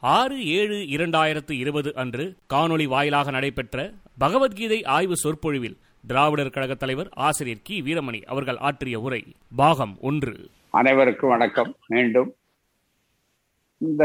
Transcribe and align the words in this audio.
ஆறு 0.00 0.46
ஏழு 0.46 0.74
இரண்டாயிரத்து 0.74 1.52
இருபது 1.52 1.94
அன்று 1.94 2.36
காணொளி 2.54 2.84
வாயிலாக 2.88 3.30
நடைபெற்ற 3.30 3.90
பகவத்கீதை 4.18 4.84
ஆய்வு 4.84 5.16
சொற்பொழிவில் 5.16 5.76
திராவிடர் 6.06 6.50
கழக 6.50 6.74
தலைவர் 6.74 7.08
ஆசிரியர் 7.10 7.60
கி. 7.62 7.82
வீரமணி 7.82 8.22
அவர்கள் 8.24 8.56
ஆற்றிய 8.56 9.00
உரை 9.00 9.24
பாகம் 9.56 9.98
ஒன்று. 10.00 10.48
அனைவருக்கும் 10.70 11.30
வணக்கம். 11.30 11.76
மீண்டும் 11.86 12.34
இந்த 13.78 14.04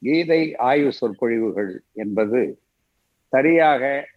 கீதை 0.00 0.56
ஆய்வு 0.56 0.92
சொற்பொழிவுகள் 0.92 1.82
என்பது 1.92 2.58
சரியாக 3.28 4.08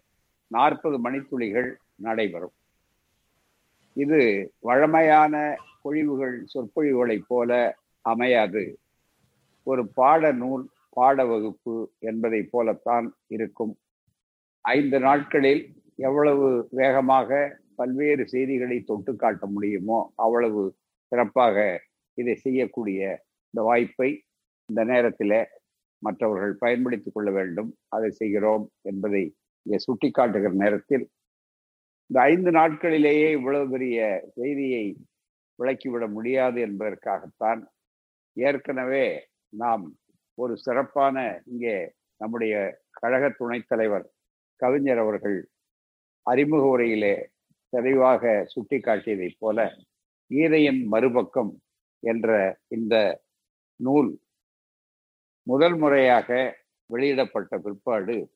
நாற்பது 0.46 1.10
மணித்துளிகள் 1.10 1.72
நடைபெறும். 1.96 2.52
இது 3.92 4.52
வழமையான 4.58 5.56
பொழிவுகள் 5.84 6.44
சொற்பொழிவுகளைப் 6.54 7.26
போல 7.28 7.76
அமையாது. 8.00 8.78
ஒரு 9.68 9.82
பாட 9.98 10.32
நூல் 10.32 10.64
பாட 10.96 11.24
வகுப்பு 11.26 11.74
என்பதை 12.08 12.40
போலத்தான் 12.52 13.06
இருக்கும். 13.36 13.74
ஐந்து 14.64 14.98
நாட்களில் 15.00 15.62
எவ்வளவு 15.98 16.46
வேகமாக 16.80 17.28
பல்வேறு 17.74 18.22
செய்திகளை 18.28 18.78
தொட்டு 18.80 19.12
காட்ட 19.16 19.44
முடியுமோ 19.46 19.98
அவ்வளவு 20.24 20.62
சிறப்பாக 21.12 21.56
இதை 22.18 22.34
செய்யக்கூடிய 22.44 23.00
இந்த 23.54 23.60
வாய்ப்பை 23.62 24.08
இந்த 24.68 24.80
நேரத்தில் 24.84 25.38
மற்றவர்கள் 26.02 26.54
பயன்படுத்திக் 26.58 27.14
கொள்ள 27.14 27.30
வேண்டும். 27.30 27.70
அதை 27.88 28.08
செய்கிறோம் 28.10 28.64
என்பதை 28.90 29.22
இங்கே 29.66 29.78
சுட்டிக்காட்டுகிற 29.86 30.52
நேரத்தில் 30.64 31.04
இந்த 32.10 32.18
ஐந்து 32.32 32.50
நாட்களிலேயே 32.50 33.28
இவ்வளவு 33.30 33.66
பெரிய 33.70 33.98
செய்தியை 34.36 34.84
விளக்கிவிட 35.58 36.04
முடியாது 36.16 36.58
என்பதற்காகத்தான் 36.68 37.60
ஏற்கனவே 38.36 39.06
நாம் 39.52 39.84
ஒரு 40.34 40.56
சிறப்பான 40.56 41.42
இங்கே 41.44 41.94
நம்முடைய 42.16 42.54
கழக 42.90 43.30
துணைத் 43.30 43.66
தலைவர் 43.66 44.06
கவிஞர் 44.56 44.98
அவர்கள் 44.98 45.48
அறிமுக 46.22 46.78
உரையிலே 46.78 47.26
தெளிவாக 47.68 48.48
சுட்டிக்காட்டியதைப் 48.54 49.38
போல 49.38 49.76
கீதையின் 50.30 50.84
மறுபக்கம் 50.84 51.52
என்ற 52.02 52.58
இந்த 52.68 53.20
நூல் 53.76 54.20
முதல் 55.42 55.76
முறையாக 55.76 56.58
வெளியிடப்பட்ட 56.86 57.58
பிற்பாடு 57.58 58.30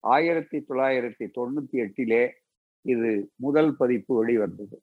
ஆயிரத்தி 0.00 0.58
தொள்ளாயிரத்தி 0.68 1.26
தொண்ணூத்தி 1.36 1.76
எட்டிலே 1.76 2.32
இது 2.82 3.32
முதல் 3.36 3.76
பதிப்பு 3.76 4.14
வெளிவந்தது. 4.16 4.82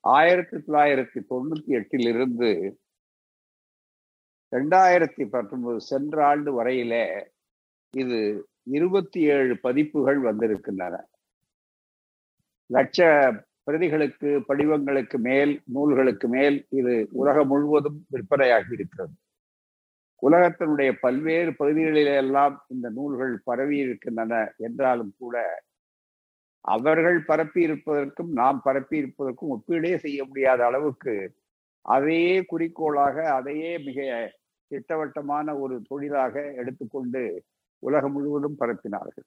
ஆயிரத்தி 0.00 0.56
தொள்ளாயிரத்தி 0.56 1.20
தொண்ணூத்தி 1.30 1.72
எட்டிலிருந்து 1.80 2.78
ரெண்டாயிரத்தி 4.54 5.24
பத்தொன்பது 5.34 5.78
சென்ற 5.90 6.16
ஆண்டு 6.30 6.50
வரையில 6.58 6.94
இது 7.94 8.18
இருபத்தி 8.76 9.20
ஏழு 9.34 9.54
பதிப்புகள் 9.66 10.20
வந்திருக்கின்றன. 10.20 10.94
லட்ச 12.70 13.00
பிரதிகளுக்கு 13.66 14.30
படிவங்களுக்கு 14.48 15.18
மேல் 15.26 15.52
நூல்களுக்கு 15.74 16.26
மேல் 16.28 16.56
இது 16.70 16.94
உலகம் 17.20 17.50
முழுவதும் 17.52 17.98
விற்பனையாகி 18.12 18.72
இருக்கிறது. 18.72 19.14
உலகத்தினுடைய 20.22 20.90
பல்வேறு 21.04 21.50
பகுதிகளிலெல்லாம் 21.52 22.54
இந்த 22.68 22.86
நூல்கள் 22.90 23.34
பரவி 23.44 23.76
இருக்கின்றன 23.78 24.34
என்றாலும் 24.66 25.12
கூட 25.18 25.36
அவர்கள் 26.64 27.18
பரப்பி 27.22 27.60
இருப்பதற்கும் 27.62 28.30
நாம் 28.32 28.60
பரப்பி 28.62 28.96
இருப்பதற்கும் 29.02 29.52
ஒப்பீடே 29.56 29.92
செய்ய 29.96 30.20
முடியாத 30.24 30.60
அளவுக்கு 30.66 31.14
அதையே 31.84 32.36
குறிக்கோளாக 32.50 33.16
அதையே 33.38 33.72
மிக 33.88 33.98
திட்டவட்டமான 34.70 35.56
ஒரு 35.58 35.82
தொழிலாக 35.88 36.34
எடுத்துக்கொண்டு 36.60 37.22
உலகம் 37.82 38.12
முழுவதும் 38.12 38.58
பரப்பினார்கள். 38.60 39.26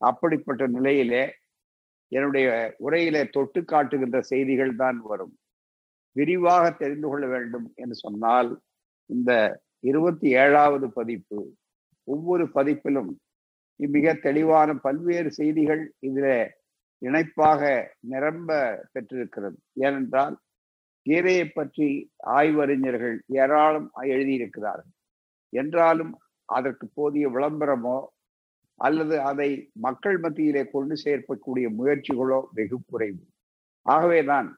அப்படிப்பட்ட 0.00 0.66
நிலையிலே 0.66 1.22
என்னுடைய 2.12 2.48
உரையிலே 2.86 3.22
தொட்டு 3.30 3.60
காட்டுகின்ற 3.64 4.18
செய்திகள் 4.20 4.72
தான் 4.76 4.98
வரும். 5.00 5.34
விரிவாக 6.16 6.64
தெரிந்து 6.70 7.08
கொள்ள 7.08 7.26
வேண்டும் 7.26 7.66
என்று 7.74 7.94
சொன்னால் 7.94 8.50
இந்த 9.06 9.32
இருபத்தி 9.80 10.28
ஏழாவது 10.42 10.86
பதிப்பு 10.90 11.38
ஒவ்வொரு 12.08 12.44
பதிப்பிலும் 12.54 13.10
மிக 13.76 14.14
தெளிவான 14.14 14.70
பல்வேறு 14.74 15.30
செய்திகள் 15.30 15.82
இதில் 16.00 16.50
இணைப்பாக 17.02 17.60
நிரம்ப 18.00 18.50
பெற்றிருக்கிறது. 18.92 19.56
ஏனென்றால் 19.74 20.34
கீதையை 21.10 21.46
பற்றி 21.50 21.86
ஆய்வறிஞர்கள் 22.38 23.16
ஏராளம் 23.42 23.88
எழுதியிருக்கிறார்கள். 24.12 24.92
என்றாலும் 25.52 26.12
அதற்கு 26.48 26.86
போதிய 26.98 27.26
விளம்பரமோ 27.36 27.98
அல்லது 28.80 29.16
அதை 29.30 29.48
மக்கள் 29.86 30.18
மத்தியிலே 30.24 30.62
கொண்டு 30.74 30.94
சேர்க்கக்கூடிய 31.04 31.66
முயற்சிகளோ 31.78 32.38
வெகு 32.58 32.78
குறைவு. 32.90 33.22
ஆகவேதான் 33.86 34.48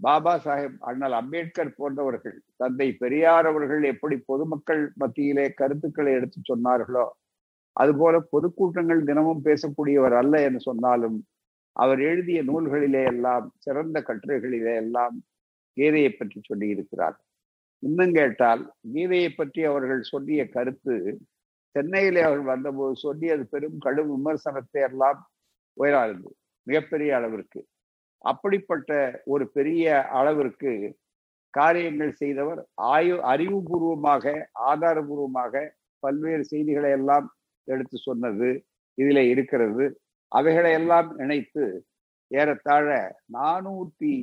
பாபா 0.00 0.32
சாஹேப் 0.44 0.76
அண்ணல் 0.88 1.16
அம்பேத்கர் 1.20 1.76
போன்றவர்கள் 1.78 2.36
தந்தை 2.56 2.88
பெரியார் 3.02 3.46
அவர்கள் 3.50 3.82
எப்படி 3.92 4.16
பொதுமக்கள் 4.30 4.82
மத்தியிலே 5.02 5.46
கருத்துக்களை 5.60 6.12
எடுத்து 6.18 6.40
சொன்னார்களோ 6.50 7.06
அதுபோல 7.76 8.16
பொதுக்கூட்டங்கள் 8.32 9.00
தினமும் 9.08 9.42
பேசக்கூடியவர் 9.48 10.16
அல்ல 10.20 10.34
என்று 10.46 10.60
சொன்னாலும் 10.68 11.18
அவர் 11.76 12.00
எழுதிய 12.10 12.38
நூல்களிலே 12.42 13.02
எல்லாம் 13.12 13.46
சிறந்த 13.64 13.98
கட்டுரைகளிலே 14.08 14.74
எல்லாம் 14.84 15.16
கீதையை 15.78 16.12
பற்றி 16.12 16.38
சொல்லி 16.48 16.68
இருக்கிறார் 16.74 17.16
இன்னும் 17.82 18.14
கேட்டால் 18.18 18.62
கீதையை 18.94 19.30
பற்றி 19.32 19.60
அவர்கள் 19.70 20.02
சொல்லிய 20.12 20.42
கருத்து 20.56 20.94
சென்னையிலே 21.76 22.22
அவர்கள் 22.26 22.52
வந்தபோது 22.52 22.94
சொல்லி 23.06 23.26
அது 23.34 23.44
பெரும் 23.46 23.78
கடும் 23.78 24.12
விமர்சனத்தை 24.14 24.80
எல்லாம் 24.88 25.20
உயராது 25.76 26.30
மிகப்பெரிய 26.66 27.10
அளவிற்கு. 27.18 27.60
அப்படிப்பட்ட 28.24 28.92
ஒரு 29.24 29.44
பெரிய 29.56 29.84
அளவிற்கு 30.18 30.72
காரியங்கள் 31.54 32.12
செய்தவர் 32.22 32.60
ஆயு 32.94 33.16
அறிவுபூர்வமாக 33.32 34.24
ஆதாரபூர்வமாக 34.70 35.62
பல்வேறு 36.02 36.44
செய்திகளை 36.44 36.90
எல்லாம் 36.98 37.26
எடுத்து 37.68 37.96
சொன்னது 37.98 38.48
இதில் 38.98 39.22
இருக்கிறது. 39.32 39.84
அவைகளை 40.32 40.72
எல்லாம் 40.80 41.08
இணைத்து 41.24 41.64
ஏறத்தாழ 42.30 42.86
நானூத்தி 43.36 44.14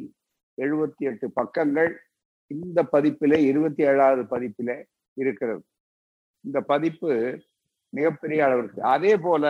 எழுபத்தி 0.63 1.03
எட்டு 1.09 1.27
பக்கங்கள் 1.41 1.91
இந்த 2.47 2.79
பதிப்பிலே 2.91 3.37
இருபத்தி 3.51 3.83
ஏழாவது 3.83 4.23
பதிப்பிலே 4.33 4.77
இருக்கிறது. 5.13 5.61
இந்த 6.41 6.61
பதிப்பு 6.61 7.39
மிகப்பெரிய 7.89 8.45
அளவிற்கு 8.45 8.81
அதே 8.81 9.17
போல 9.17 9.45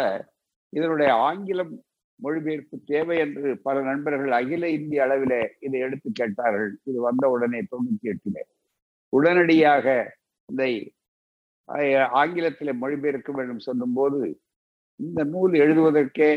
இதனுடைய 0.70 1.14
ஆங்கிலம் 1.14 1.74
மொழிபெயர்ப்பு 2.16 2.76
தேவை 2.86 3.18
என்று 3.18 3.50
பல 3.62 3.82
நண்பர்கள் 3.82 4.32
அகில 4.32 4.70
இந்திய 4.70 5.06
அளவிலே 5.06 5.42
இதை 5.60 5.80
எடுத்து 5.80 6.10
கேட்டார்கள். 6.12 6.78
இது 6.84 7.00
வந்த 7.02 7.30
உடனே 7.30 7.62
தொண்ணூத்தி 7.72 8.12
எட்டிலே. 8.12 8.44
உடனடியாக 9.10 10.16
இதை 10.50 10.72
ஆங்கிலத்திலே 12.22 12.74
மொழிபெயர்க்க 12.82 13.32
வேண்டும் 13.32 13.66
சொல்லும் 13.68 13.94
போது 13.94 14.20
இந்த 15.00 15.24
நூல் 15.24 15.54
எழுதுவதற்கே 15.64 16.32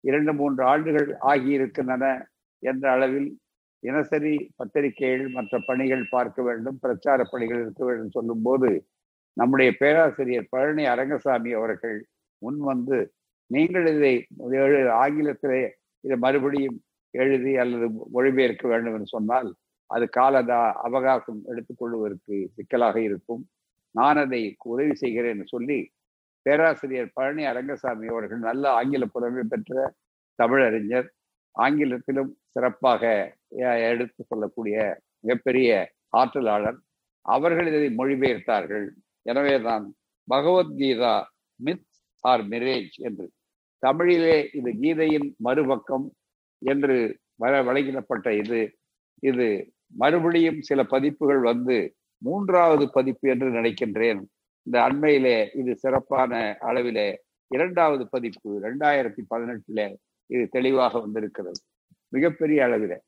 இரண்டு 0.00 0.32
மூன்று 0.34 0.62
ஆண்டுகள் 0.64 1.08
ஆகியிருக்கின்றன 1.32 2.04
என்ற 2.62 2.84
அளவில் 2.92 3.28
தினசரி 3.82 4.34
பத்திரிகைகள் 4.56 5.28
மற்ற 5.28 5.58
பணிகள் 5.58 6.04
பார்க்க 6.10 6.42
வேண்டும் 6.42 6.78
பிரச்சார 6.80 7.24
பணிகள் 7.24 7.60
இருக்க 7.60 7.84
வேண்டும் 7.84 8.10
சொல்லும் 8.10 8.42
போது 8.42 8.70
நம்முடைய 9.36 9.70
பேராசிரியர் 9.78 10.50
பழனி 10.50 10.84
அரங்கசாமி 10.84 11.52
அவர்கள் 11.52 11.98
முன் 12.42 12.60
வந்து 12.62 12.98
நீங்கள் 13.50 13.86
இதை 13.94 14.14
ஆங்கிலத்திலே 15.04 15.62
இதை 16.04 16.16
மறுபடியும் 16.16 16.78
எழுதி 17.14 17.52
அல்லது 17.56 17.86
மொழிபெயர்க்க 18.14 18.66
வேண்டும் 18.68 18.94
என்று 18.94 19.06
சொன்னால் 19.06 19.48
அது 19.90 20.04
காலதா 20.16 20.60
அவகாசம் 20.82 21.40
எடுத்துக்கொள்வதற்கு 21.46 22.36
சிக்கலாக 22.56 22.96
இருக்கும். 23.00 23.42
நான் 23.94 24.16
அதை 24.16 24.40
உதவி 24.64 24.94
செய்கிறேன் 24.94 25.34
என்று 25.34 25.46
சொல்லி 25.46 25.78
பேராசிரியர் 26.46 27.10
பழனி 27.14 27.44
அரங்கசாமி 27.44 28.06
அவர்கள் 28.06 28.40
நல்ல 28.40 28.64
ஆங்கில 28.70 29.06
புலமை 29.06 29.42
பெற்ற 29.48 29.72
தமிழறிஞர் 30.38 31.08
ஆங்கிலத்திலும் 31.52 32.30
சிறப்பாக 32.52 33.02
எடுத்து 33.90 34.24
சொல்லக்கூடிய 34.24 35.00
மிகப்பெரிய 35.20 35.70
ஆற்றலாளர். 36.08 36.78
அவர்கள் 37.20 37.66
இதை 37.66 37.88
மொழிபெயர்த்தார்கள். 37.96 38.86
எனவேதான் 39.22 39.94
பகவத்கீதா 40.28 41.14
மித் 41.64 41.90
ஆர் 42.20 42.44
மிரேஜ் 42.48 42.96
என்று. 42.96 43.30
தமிழிலே 43.78 44.50
இது 44.52 44.70
கீதையின் 44.80 45.28
மறுபக்கம் 45.36 46.06
என்று 46.58 47.18
வர 47.36 47.62
வழங்கிடப்பட்ட 47.62 48.36
இது. 48.36 48.60
இது 49.20 49.72
மறுபடியும் 49.86 50.60
சில 50.60 50.84
பதிப்புகள் 50.84 51.40
வந்து 51.50 51.94
மூன்றாவது 52.18 52.90
பதிப்பு 52.90 53.30
என்று 53.30 53.48
நினைக்கின்றேன். 53.50 54.20
இந்த 54.62 54.76
அண்மையிலே 54.80 55.36
இது 55.54 55.76
சிறப்பான 55.76 56.56
அளவிலே 56.60 57.08
இரண்டாவது 57.48 58.08
பதிப்பு 58.08 58.50
ரெண்டாயிரத்தி 58.62 59.22
பதினெட்டுல 59.30 59.94
இது 60.32 60.44
தெளிவாக 60.56 61.00
வந்திருக்கிறது. 61.04 61.60
மிகப்பெரிய 62.12 62.60
அளவில். 62.66 62.98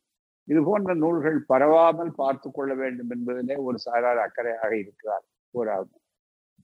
இது 0.48 0.60
போன்ற 0.68 0.94
நூல்கள் 1.02 1.38
பரவாமல் 1.52 2.12
பார்த்து 2.20 2.48
கொள்ள 2.50 2.72
வேண்டும் 2.74 3.12
என்பதிலே 3.16 3.56
ஒரு 3.66 3.78
சாரார் 3.86 4.20
அக்கறையாக 4.26 4.72
இருக்கிறார் 4.82 5.24
கூறாது 5.54 5.94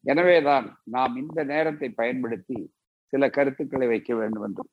எனவேதான் 0.04 0.66
நாம் 0.94 1.14
இந்த 1.22 1.40
நேரத்தை 1.44 1.88
பயன்படுத்தி 2.00 2.58
சில 3.12 3.28
கருத்துக்களை 3.36 3.86
வைக்க 3.86 4.10
வேண்டும் 4.14 4.44
என்று. 4.48 4.64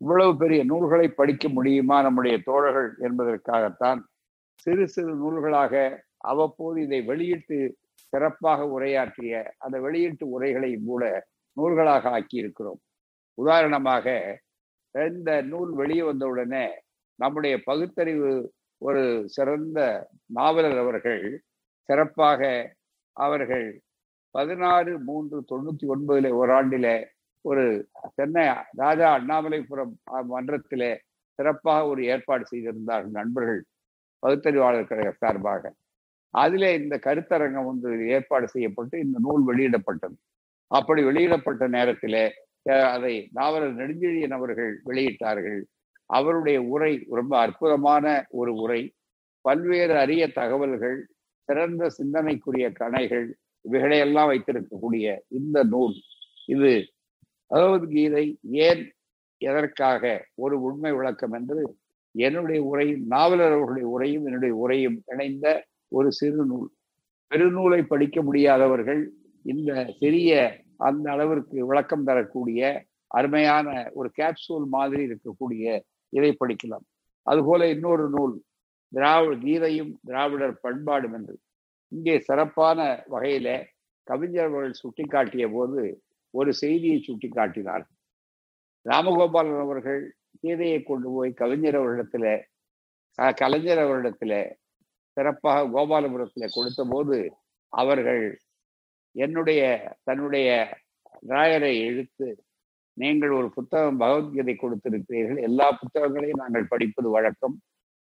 இவ்வளவு 0.00 0.32
பெரிய 0.36 0.60
நூல்களை 0.64 1.08
படிக்க 1.20 1.48
முடியுமா 1.48 1.96
நம்முடைய 2.02 2.36
தோழர்கள் 2.48 2.88
என்பதற்காகத்தான் 3.06 4.00
சிறு 4.66 4.84
சிறு 4.94 5.12
நூல்களாக 5.22 5.74
அவ்வப்போது 6.30 6.78
இதை 6.86 7.00
வெளியிட்டு 7.10 7.58
சிறப்பாக 8.12 8.66
உரையாற்றிய 8.76 9.34
அந்த 9.64 9.76
வெளியீட்டு 9.86 10.24
உரைகளை 10.34 10.70
கூட 10.88 11.04
நூல்களாக 11.56 12.10
ஆக்கியிருக்கிறோம். 12.18 12.80
உதாரணமாக 13.38 14.06
இந்த 15.04 15.42
நூல் 15.42 15.72
வெளியே 15.72 16.02
வந்தவுடனே 16.02 16.66
நம்முடைய 17.14 17.62
பகுத்தறிவு 17.64 18.54
ஒரு 18.78 19.22
சிறந்த 19.26 20.08
நாவலர் 20.26 20.78
அவர்கள் 20.78 21.42
சிறப்பாக 21.82 22.72
அவர்கள் 23.12 23.82
பதினாறு 24.30 24.98
மூன்று 24.98 25.44
தொண்ணூத்தி 25.50 25.88
ஒன்பதுல 25.88 26.32
ஒரு 26.34 27.08
ஒரு 27.40 27.88
சென்னை 28.14 28.44
ராஜா 28.72 29.18
அண்ணாமலைபுரம் 29.18 29.92
மன்றத்திலே 30.28 30.98
சிறப்பாக 31.34 31.86
ஒரு 31.86 32.04
ஏற்பாடு 32.04 32.44
செய்திருந்தார்கள் 32.46 33.10
நண்பர்கள் 33.10 33.64
பகுத்தறிவாளர் 34.26 34.86
கழக 34.86 35.10
சார்பாக. 35.12 35.72
அதிலே 36.30 36.74
இந்த 36.74 37.00
கருத்தரங்கம் 37.02 37.66
வந்து 37.66 38.08
ஏற்பாடு 38.08 38.48
செய்யப்பட்டு 38.48 38.98
இந்த 38.98 39.18
நூல் 39.20 39.44
வெளியிடப்பட்டது. 39.44 40.16
அப்படி 40.66 41.04
வெளியிடப்பட்ட 41.04 41.68
நேரத்திலே 41.68 42.34
அதை 42.66 43.28
நாவலர் 43.32 43.76
நெடுஞ்செழியன் 43.76 44.32
அவர்கள் 44.32 44.80
வெளியிட்டார்கள். 44.86 45.62
அவருடைய 46.06 46.62
உரை 46.62 47.06
ரொம்ப 47.08 47.38
அற்புதமான 47.38 48.26
ஒரு 48.30 48.54
உரை. 48.54 48.94
பல்வேறு 49.40 49.98
அரிய 49.98 50.28
தகவல்கள் 50.28 51.06
சிறந்த 51.42 51.90
சிந்தனைக்குரிய 51.98 52.72
கணைகள் 52.80 53.32
இவைகளையெல்லாம் 53.60 54.30
வைத்திருக்கக்கூடிய 54.30 55.18
இந்த 55.28 55.62
நூல் 55.62 55.94
இது. 56.46 56.86
பகவத்கீதை 57.46 58.38
ஏன் 58.50 58.94
எதற்காக 59.38 60.26
ஒரு 60.34 60.60
உண்மை 60.60 60.92
விளக்கம் 60.92 61.32
என்று 61.32 61.76
என்னுடைய 62.10 62.62
உரையும் 62.62 63.06
நாவலர் 63.06 63.52
அவர்களுடைய 63.52 63.88
உரையும் 63.88 64.24
என்னுடைய 64.24 64.54
உரையும் 64.54 65.02
இணைந்த 65.06 65.66
ஒரு 65.88 66.12
சிறு 66.12 66.44
நூல். 66.44 66.70
பெருநூலை 67.30 67.82
படிக்க 67.82 68.22
முடியாதவர்கள் 68.22 69.10
இந்த 69.42 69.92
சிறிய 69.98 70.64
அந்த 70.76 71.10
அளவிற்கு 71.10 71.66
விளக்கம் 71.66 72.04
தரக்கூடிய 72.04 72.60
அருமையான 73.06 73.90
ஒரு 73.94 74.10
கேப்சூல் 74.18 74.66
மாதிரி 74.66 75.02
இருக்கக்கூடிய 75.06 75.80
இதை 76.08 76.36
படிக்கலாம். 76.44 76.84
அதுபோல 77.22 77.68
இன்னொரு 77.68 78.08
நூல் 78.08 78.34
திராவிட 78.92 79.34
கீதையும் 79.36 79.92
திராவிடர் 80.02 80.60
பண்பாடும் 80.60 81.12
என்று. 81.12 81.38
இங்கே 81.88 82.18
சிறப்பான 82.18 83.04
வகையில 83.10 83.48
கவிஞர் 84.02 84.50
அவர்கள் 84.50 84.80
சுட்டிக்காட்டிய 84.82 85.52
போது 85.52 86.02
ஒரு 86.30 86.54
செய்தியை 86.54 87.04
சுட்டிக்காட்டினார். 87.06 87.84
ராமகோபாலன் 88.86 89.60
அவர்கள் 89.60 90.16
கீதையை 90.42 90.82
கொண்டு 90.82 91.08
போய் 91.10 91.32
கவிஞர் 91.32 91.78
அவரிடத்துல 91.80 92.26
கலைஞர் 93.34 93.78
அவரிடத்துல 93.78 94.32
சிறப்பாக 95.16 95.68
கோபாலபுரத்துல 95.74 96.46
கொடுத்த 96.54 96.86
போது 96.88 97.18
அவர்கள் 97.68 98.38
என்னுடைய 99.16 99.62
தன்னுடைய 100.04 100.48
ராயரை 101.28 101.72
இழுத்து 101.88 102.28
நீங்கள் 102.96 103.32
ஒரு 103.38 103.48
புத்தகம் 103.56 104.00
பகவத்கீதை 104.02 104.54
கொடுத்திருக்கிறீர்கள். 104.56 105.40
எல்லா 105.48 105.66
புத்தகங்களையும் 105.80 106.42
நாங்கள் 106.42 106.70
படிப்பது 106.72 107.08
வழக்கம். 107.10 107.56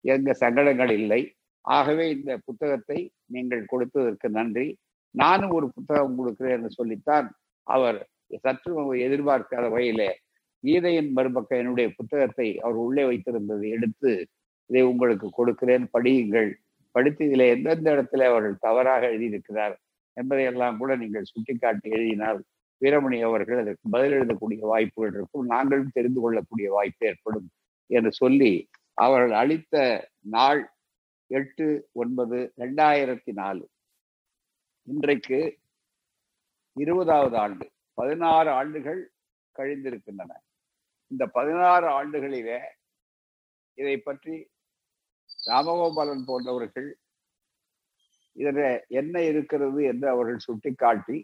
எங்க 0.05 0.33
சங்கடங்கள் 0.33 0.91
இல்லை. 0.99 1.21
ஆகவே 1.65 2.05
இந்த 2.17 2.33
புத்தகத்தை 2.47 2.99
நீங்கள் 3.25 3.63
கொடுத்ததற்கு 3.71 4.27
நன்றி. 4.29 4.67
நானும் 5.15 5.53
ஒரு 5.57 5.67
புத்தகம் 5.75 6.17
கொடுக்கிறேன் 6.19 6.55
என்று 6.57 6.71
சொல்லித்தான் 6.71 7.27
அவர் 7.67 7.99
சற்று 8.43 8.71
எதிர்பார்க்காத 9.07 9.65
வகையில 9.73 10.03
கீதையின் 10.63 11.11
மறுபக்கம் 11.17 11.59
என்னுடைய 11.59 11.87
புத்தகத்தை 11.97 12.47
அவர் 12.63 12.77
உள்ளே 12.85 13.03
வைத்திருந்தது 13.09 13.65
எடுத்து 13.75 14.11
இதை 14.69 14.81
உங்களுக்கு 14.91 15.27
கொடுக்கிறேன். 15.39 15.85
படியுங்கள். 15.93 16.49
படித்து 16.95 17.21
இதில் 17.25 17.51
எந்தெந்த 17.53 17.87
இடத்துல 17.95 18.27
அவர்கள் 18.31 18.63
தவறாக 18.67 19.03
எழுதியிருக்கிறார் 19.11 19.75
என்பதையெல்லாம் 20.17 20.77
கூட 20.77 20.91
நீங்கள் 20.95 21.29
சுட்டிக்காட்டி 21.31 21.89
எழுதினால் 21.89 22.39
வீரமணி 22.81 23.19
அவர்கள் 23.27 23.59
அதற்கு 23.59 23.89
பதில் 23.89 24.15
எழுதக்கூடிய 24.17 24.59
வாய்ப்புகள் 24.71 25.13
இருக்கும். 25.13 25.45
நாங்களும் 25.45 25.95
தெரிந்து 25.97 26.21
கொள்ளக்கூடிய 26.21 26.67
வாய்ப்பு 26.71 27.07
ஏற்படும் 27.07 27.47
என்று 27.89 28.11
சொல்லி 28.11 28.51
அவர்கள் 28.97 29.33
அளித்த 29.41 29.75
நாள் 30.35 30.61
எட்டு 31.29 31.67
ஒன்பது 31.91 32.37
ரெண்டாயிரத்தி 32.57 33.31
நாலு. 33.41 33.63
இன்றைக்கு 34.83 35.39
இருபதாவது 36.75 37.37
ஆண்டு. 37.37 37.65
பதினாறு 37.93 38.49
ஆண்டுகள் 38.59 39.01
கழிந்திருக்கின்றன. 39.59 40.33
இந்த 41.11 41.23
பதினாறு 41.37 41.87
ஆண்டுகளிலே 41.97 42.59
இதை 43.73 43.95
பற்றி 43.97 44.35
ராமகோபாலன் 45.47 46.23
போன்றவர்கள் 46.25 46.89
இதில் 48.37 48.63
என்ன 48.99 49.15
இருக்கிறது 49.29 49.79
என்று 49.91 50.07
அவர்கள் 50.13 50.45
சுட்டிக்காட்டி 50.47 51.17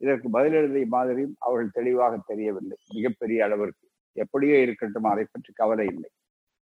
இதற்கு 0.00 0.28
பதிலெழுதை 0.36 0.82
மாதிரியும் 0.94 1.34
அவர்கள் 1.38 1.76
தெளிவாக 1.78 2.14
தெரியவில்லை. 2.30 2.76
மிகப்பெரிய 2.96 3.38
அளவிற்கு. 3.46 3.84
எப்படியோ 4.16 4.56
இருக்கட்டும் 4.64 5.08
அதை 5.12 5.24
பற்றி 5.24 5.50
கவலை 5.52 5.86
இல்லை. 5.94 6.10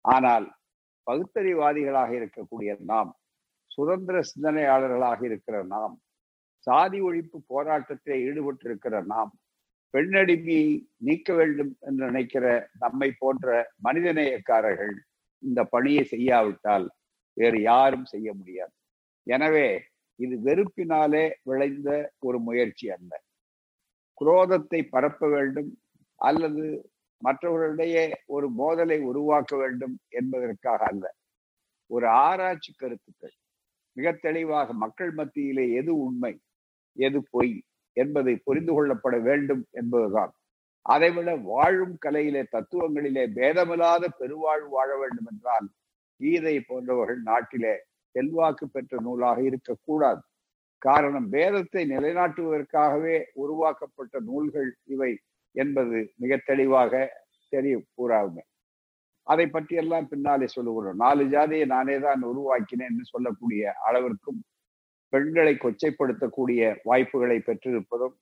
ஆனால் 0.04 0.46
பகுத்தறிவாதிகளாக 1.06 2.10
இருக்கக்கூடிய 2.20 2.70
நாம் 2.92 3.10
சுதந்திர 3.70 4.16
சிந்தனையாளர்களாக 4.32 5.20
இருக்கிற 5.25 5.56
நாம் 5.75 5.94
சாதி 6.66 6.98
ஒழிப்பு 7.00 7.38
போராட்டத்தில் 7.52 8.22
ஈடுபட்டிருக்கிற 8.26 9.00
நாம் 9.14 9.32
பெண்ணடிமையை 9.94 10.69
நீக்க 11.06 11.28
வேண்டும் 11.34 11.72
என்று 11.86 12.02
நினைக்கிற 12.06 12.44
நம்மை 12.84 13.08
போன்ற 13.22 13.48
மனிதநேயக்காரர்கள் 13.86 14.94
இந்த 15.42 15.60
பணியை 15.64 16.04
செய்யாவிட்டால் 16.04 16.86
வேறு 17.36 17.58
யாரும் 17.62 18.04
செய்ய 18.04 18.28
முடியாது. 18.34 18.75
எனவே 19.26 19.67
இது 20.19 20.35
வெறுப்பினாலே 20.47 21.25
விளைந்த 21.43 21.91
ஒரு 22.19 22.38
முயற்சி 22.38 22.87
அல்ல. 22.91 23.12
குரோதத்தை 24.19 24.81
பரப்ப 24.88 25.29
வேண்டும் 25.29 25.71
அல்லது 26.21 26.65
மற்றவர்களிடையே 27.23 28.05
ஒரு 28.26 28.47
மோதலை 28.50 28.99
உருவாக்க 29.00 29.53
வேண்டும் 29.56 29.94
என்பதற்காக 30.21 30.81
அல்ல. 30.85 31.05
ஒரு 31.91 32.06
ஆராய்ச்சி 32.26 32.73
கருத்துக்கள் 32.73 33.35
மிக 33.97 34.12
தெளிவாக 34.26 34.73
மக்கள் 34.75 35.12
மத்தியிலே 35.12 35.65
எது 35.73 35.93
உண்மை 36.06 36.32
எது 36.97 37.19
பொய் 37.31 37.55
என்பதை 37.97 38.35
புரிந்து 38.47 38.73
கொள்ளப்பட 38.73 39.17
வேண்டும் 39.20 39.63
என்பதுதான். 39.72 40.32
அதைவிட 40.87 41.31
வாழும் 41.51 41.96
கலையிலே 42.06 42.43
தத்துவங்களிலே 42.55 43.25
பேதமில்லாத 43.37 44.05
பெருவாழ்வு 44.19 44.69
வாழ 44.69 44.91
வேண்டும் 44.96 45.29
என்றால் 45.32 45.69
கீதை 46.20 46.56
போன்றவர்கள் 46.60 47.20
நாட்டிலே 47.22 47.75
செல்வாக்கு 48.15 48.67
பெற்ற 48.69 49.01
நூலாக 49.06 49.39
இருக்கக்கூடாது. 49.51 50.23
காரணம் 50.83 51.29
வேதத்தை 51.37 51.83
நிலைநாட்டுவதற்காகவே 51.93 53.17
உருவாக்கப்பட்ட 53.43 54.15
நூல்கள் 54.29 54.71
இவை 54.94 55.13
என்பது 55.55 55.99
மிக 56.23 56.37
தெளிவாக 56.49 56.93
தெரிய 57.53 57.75
கூறாவுமே 57.97 58.43
அதை 59.27 59.44
பற்றியெல்லாம் 59.47 60.09
பின்னாலே 60.11 60.47
சொல்லுகிறோம். 60.55 60.99
நாலு 61.03 61.23
ஜாதியை 61.35 61.67
நானே 61.75 61.97
தான் 62.06 62.23
உருவாக்கினேன் 62.31 62.91
என்று 62.93 63.05
சொல்லக்கூடிய 63.13 63.73
அளவிற்கும் 63.89 64.41
பெண்களை 65.13 65.55
கொச்சைப்படுத்தக்கூடிய 65.63 66.61
வாய்ப்புகளை 66.89 67.39
பெற்றிருப்பதும் 67.49 68.15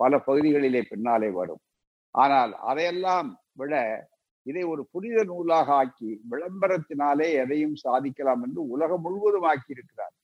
பல 0.00 0.18
பகுதிகளிலே 0.26 0.82
பின்னாலே 0.90 1.28
வரும். 1.40 1.62
ஆனால் 2.14 2.52
அதையெல்லாம் 2.70 3.28
விட 3.60 3.74
இதை 4.48 4.62
ஒரு 4.64 4.82
புனித 4.92 5.18
நூலாக 5.24 5.68
ஆக்கி 5.74 6.10
விளம்பரத்தினாலே 6.30 7.28
எதையும் 7.40 7.76
சாதிக்கலாம் 7.76 8.42
என்று 8.42 8.60
உலகம் 8.68 9.02
முழுவதும் 9.02 9.48
ஆக்கி 9.48 9.70
இருக்கிறார் 9.70 10.14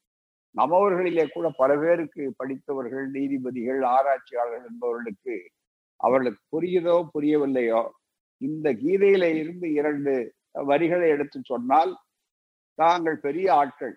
நம்மவர்களிலே 0.54 1.24
கூட 1.26 1.46
பல 1.56 1.70
பேருக்கு 1.76 2.24
படித்தவர்கள் 2.36 3.06
நீதிபதிகள் 3.08 3.80
ஆராய்ச்சியாளர்கள் 3.88 4.68
என்பவர்களுக்கு 4.68 5.36
அவர்களுக்கு 6.00 6.42
புரியுதோ 6.52 6.96
புரியவில்லையோ 7.14 7.82
இந்த 8.40 8.68
கீதையில 8.74 9.24
இருந்து 9.34 9.66
இரண்டு 9.72 10.14
வரிகளை 10.64 11.08
எடுத்து 11.08 11.38
சொன்னால் 11.42 11.92
தாங்கள் 12.78 13.18
பெரிய 13.18 13.46
ஆட்கள் 13.54 13.94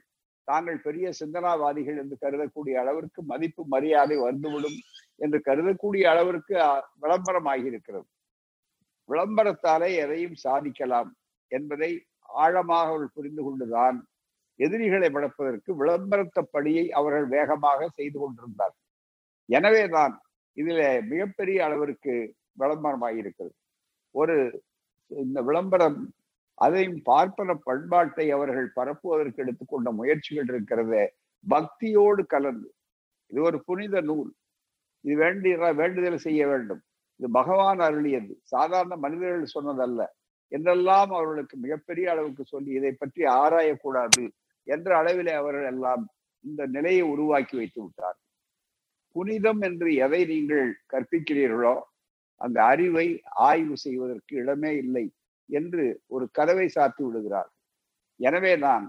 தாங்கள் 0.48 0.80
பெரிய 0.80 1.08
சிந்தனாவாதிகள் 1.20 1.98
என்று 1.98 2.16
கருதக்கூடிய 2.22 2.76
அளவிற்கு 2.80 3.22
மதிப்பு 3.24 3.64
மரியாதை 3.68 4.18
வந்துவிடும் 4.18 4.78
என்று 5.16 5.40
கருதக்கூடிய 5.40 6.06
அளவிற்கு 6.10 6.56
விளம்பரம் 7.00 7.50
ஆகியிருக்கிறது 7.50 8.08
விளம்பரத்தாலே 9.10 9.90
எதையும் 10.04 10.38
சாதிக்கலாம் 10.46 11.10
என்பதை 11.52 11.92
ஆழமாக 12.44 12.88
அவர்கள் 12.90 13.16
புரிந்து 13.18 13.42
கொண்டுதான் 13.44 13.98
எதிரிகளை 14.60 15.10
வளர்ப்பதற்கு 15.16 15.72
விளம்பரத்த 15.82 16.40
பணியை 16.56 16.86
அவர்கள் 17.00 17.28
வேகமாக 17.36 17.90
செய்து 17.98 18.18
கொண்டிருந்தார். 18.20 18.76
எனவேதான் 19.50 20.14
இதுல 20.58 20.82
மிகப்பெரிய 21.12 21.58
அளவிற்கு 21.68 22.14
விளம்பரமாகியிருக்கிறது 22.62 23.56
ஒரு 24.16 24.36
இந்த 25.12 25.40
விளம்பரம் 25.50 26.00
அதையும் 26.58 27.00
பார்ப்பன 27.10 27.52
பண்பாட்டை 27.68 28.26
அவர்கள் 28.38 28.70
பரப்புவதற்கு 28.78 29.42
எடுத்துக்கொண்ட 29.44 29.90
முயற்சிகள் 30.00 30.50
இருக்கிறது 30.54 31.02
பக்தியோடு 31.46 32.24
கலந்து. 32.34 32.70
இது 33.32 33.42
ஒரு 33.50 33.58
புனித 33.68 34.02
நூல். 34.10 34.32
இது 35.06 35.16
வேண்டிய 35.24 35.56
வேண்டுதல் 35.82 36.26
செய்ய 36.28 36.42
வேண்டும். 36.48 36.82
இது 37.20 37.28
பகவான் 37.32 37.80
அருளியது. 37.80 38.34
சாதாரண 38.44 38.96
மனிதர்கள் 38.96 39.54
சொன்னதல்ல. 39.56 40.02
என்றெல்லாம் 40.52 41.12
அவர்களுக்கு 41.12 41.56
மிகப்பெரிய 41.58 42.06
அளவுக்கு 42.12 42.44
சொல்லி 42.46 42.72
இதை 42.72 42.92
பற்றி 42.92 43.24
ஆராயக்கூடாது 43.42 44.24
என்ற 44.68 44.90
அளவிலே 45.02 45.34
அவர்கள் 45.34 45.68
எல்லாம் 45.72 46.04
இந்த 46.46 46.62
நிலையை 46.66 47.04
உருவாக்கி 47.14 47.56
வைத்து 47.58 47.80
விட்டார் 47.84 48.18
புனிதம் 49.16 49.62
என்று 49.62 49.90
எதை 49.96 50.22
நீங்கள் 50.26 50.70
கற்பிக்கிறீர்களோ 50.94 51.76
அந்த 52.42 52.58
அறிவை 52.64 53.06
ஆய்வு 53.48 53.76
செய்வதற்கு 53.78 54.34
இடமே 54.36 54.72
இல்லை 54.76 55.06
என்று 55.50 55.84
ஒரு 56.08 56.26
கதவை 56.32 56.68
சாத்தி 56.76 57.02
விடுகிறார். 57.06 57.50
எனவேதான் 58.20 58.86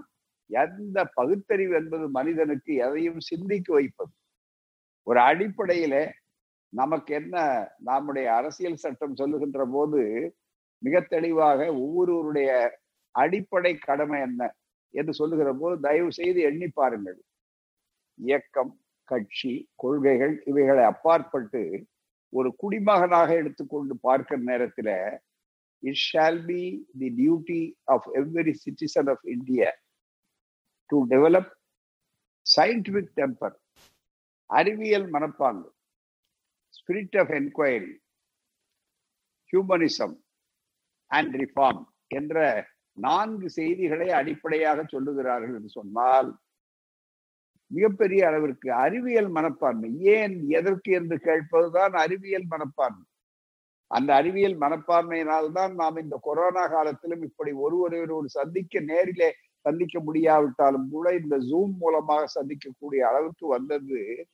எந்த 0.51 0.99
பகுத்தறிவு 1.15 1.75
என்பது 1.75 2.05
மனிதனுக்கு 2.09 2.73
எதையும் 2.87 3.21
சிந்திக்க 3.21 3.69
வைப்பது. 3.73 4.13
ஒரு 5.07 5.21
அடிப்படையில 5.21 5.95
நமக்கு 6.73 7.15
என்ன 7.15 7.37
நம்முடைய 7.79 8.35
அரசியல் 8.35 8.83
சட்டம் 8.85 9.17
சொல்லுகின்ற 9.17 9.67
போது 9.67 10.01
மிக 10.83 11.01
தெளிவாக 11.01 11.61
ஒவ்வொருவருடைய 11.75 12.81
அடிப்படை 13.15 13.73
கடமை 13.79 14.21
என்ன 14.21 14.43
என்று 14.95 15.15
சொல்லுகிற 15.15 15.53
போது 15.53 15.81
தயவு 15.81 16.13
செய்து 16.13 16.41
எண்ணி 16.41 16.69
பாருங்கள். 16.69 17.19
இயக்கம் 18.15 18.81
கட்சி 19.05 19.55
கொள்கைகள் 19.75 20.43
இவைகளை 20.45 20.85
அப்பாற்பட்டு 20.85 21.63
ஒரு 22.33 22.55
குடிமகனாக 22.57 23.35
எடுத்துக்கொண்டு 23.35 23.95
பார்க்கிற 24.01 24.39
நேரத்தில் 24.41 24.95
it 25.83 26.03
shall 26.09 26.41
be 26.45 26.63
the 26.99 27.09
duty 27.19 27.61
of 27.85 28.09
every 28.15 28.55
citizen 28.65 29.11
of 29.11 29.25
India 29.37 29.71
to 30.87 30.99
develop 31.07 31.53
scientific 32.57 33.11
temper 33.17 33.57
அறிவியல் 34.51 35.11
மனப்பாங்கு. 35.13 35.69
Spirit 36.89 37.19
of 37.19 37.29
enquiry 37.29 37.99
humanism 39.53 40.17
and 41.07 41.35
reform 41.35 41.85
என்ற 42.07 42.67
நான்கு 42.93 43.51
செய்திகளை 43.51 44.11
அடிப்படையாக 44.11 44.83
சொல்லுகிறார்கள் 44.83 45.55
என்று 45.55 45.69
சொன்னால் 45.69 46.39
மிகப்பெரிய 47.67 48.27
அளவிற்கு 48.27 48.73
அறிவியல் 48.73 49.29
மனப்பான்மை. 49.29 50.01
ஏன் 50.01 50.49
எதற்கு 50.49 50.93
என்று 50.93 51.17
கேட்பதுதான் 51.17 51.91
அறிவியல் 51.91 52.47
மனப்பான்மை. 52.47 53.07
அந்த 53.87 54.15
அறிவியல் 54.15 54.59
மனப்பான்மையினால்தான் 54.59 55.75
நாம் 55.75 55.97
இந்த 55.97 56.19
கொரோனா 56.23 56.67
காலத்திலும் 56.67 57.23
இப்படி 57.23 57.53
ஒருவரையொரு 57.53 58.25
சந்திக்க 58.25 58.81
நேரிலே 58.81 59.35
சந்திக்க 59.61 60.01
முடியாவிட்டாலும் 60.01 60.89
கூட 60.91 61.15
இந்த 61.15 61.39
ஜூம் 61.39 61.77
மூலமாக 61.79 62.27
சந்திக்கக்கூடிய 62.35 62.99
அளவுக்கு 62.99 63.47
வந்தது 63.47 64.29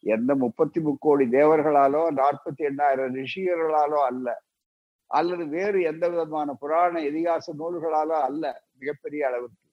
எந்த 0.00 0.34
முப்பத்தி 0.34 0.80
முக்கோடி 0.80 1.26
தேவர்களாலோ 1.26 2.02
நாற்பத்தி 2.16 2.62
எண்ணாயிரம் 2.62 3.14
ரிஷிகர்களாலோ 3.14 4.00
அல்ல. 4.04 4.42
அல்லது 5.06 5.46
வேறு 5.48 5.82
எந்த 5.82 6.08
விதமான 6.08 6.54
புராண 6.54 7.00
இதிகாச 7.00 7.54
நூல்களாலோ 7.58 8.18
அல்ல 8.20 8.62
மிகப்பெரிய 8.78 9.26
அளவுக்கு. 9.26 9.68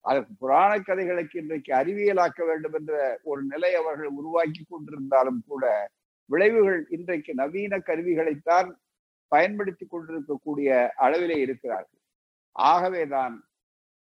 அதற்கு 0.00 0.32
புராண 0.38 0.78
கதைகளுக்கு 0.78 1.40
இன்றைக்கு 1.40 1.74
அறிவியலாக்க 1.74 2.46
வேண்டும் 2.46 2.72
என்ற 2.72 3.20
ஒரு 3.22 3.42
நிலை 3.42 3.74
அவர்கள் 3.74 4.06
உருவாக்கி 4.06 4.66
கொண்டிருந்தாலும் 4.66 5.40
கூட 5.46 5.90
விளைவுகள் 6.24 6.86
இன்றைக்கு 6.90 7.34
நவீன 7.34 7.78
கருவிகளைத்தான் 7.78 8.72
பயன்படுத்தி 9.28 9.86
கொண்டிருக்கக்கூடிய 9.86 10.94
அளவிலே 10.98 11.36
இருக்கிறார்கள். 11.36 12.00
ஆகவேதான் 12.52 13.44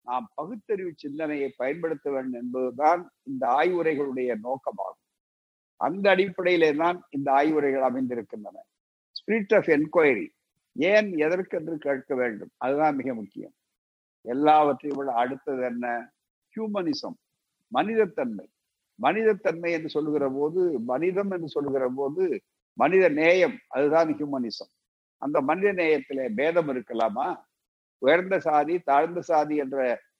நாம் 0.01 0.31
பகுத்தறிவு 0.35 0.91
சிந்தனையை 0.95 1.53
பயன்படுத்த 1.57 2.11
வேண்டும் 2.11 2.41
என்பதுதான் 2.41 3.11
இந்த 3.23 3.47
ஆய்வுரைகளுடைய 3.47 4.35
நோக்கமாகும். 4.43 5.05
அந்த 5.81 6.05
அடிப்படையிலே 6.13 6.69
தான் 6.81 6.97
இந்த 7.09 7.27
ஆய்வுரைகள் 7.31 7.87
அமைந்திருக்கின்றன. 7.89 8.57
ஸ்பிரிட் 9.15 9.53
ஆஃப் 9.57 9.69
என்கொயரி 9.75 10.27
ஏன் 10.75 11.09
எதற்கென்று 11.25 11.75
கேட்க 11.77 12.11
வேண்டும்? 12.15 12.51
அதுதான் 12.57 12.95
மிக 12.95 13.13
முக்கியம். 13.13 13.53
எல்லாவற்றையும் 14.25 14.99
விட 14.99 15.11
அடுத்தது 15.23 15.63
என்ன? 15.63 15.85
ஹியூமனிசம் 16.53 17.17
மனிதத்தன்மை. 17.71 18.47
மனிதத்தன்மை 18.99 19.69
என்று 19.71 19.89
சொல்லுகிற 19.89 20.25
போது 20.29 20.61
மனிதம் 20.91 21.31
என்று 21.31 21.47
சொல்லுகிற 21.47 21.85
போது 21.95 22.23
மனித 22.77 23.05
நேயம் 23.19 23.55
அதுதான் 23.67 24.09
ஹியூமனிசம் 24.09 24.71
அந்த 25.21 25.37
மனித 25.41 25.69
நேயத்திலே 25.79 26.25
பேதம் 26.39 26.69
இருக்கலாமா? 26.73 27.27
உயர்ந்த 28.01 28.35
சாதி 28.39 28.75
தாழ்ந்த 28.89 29.19
சாதி 29.21 29.55
என்ற 29.63 29.77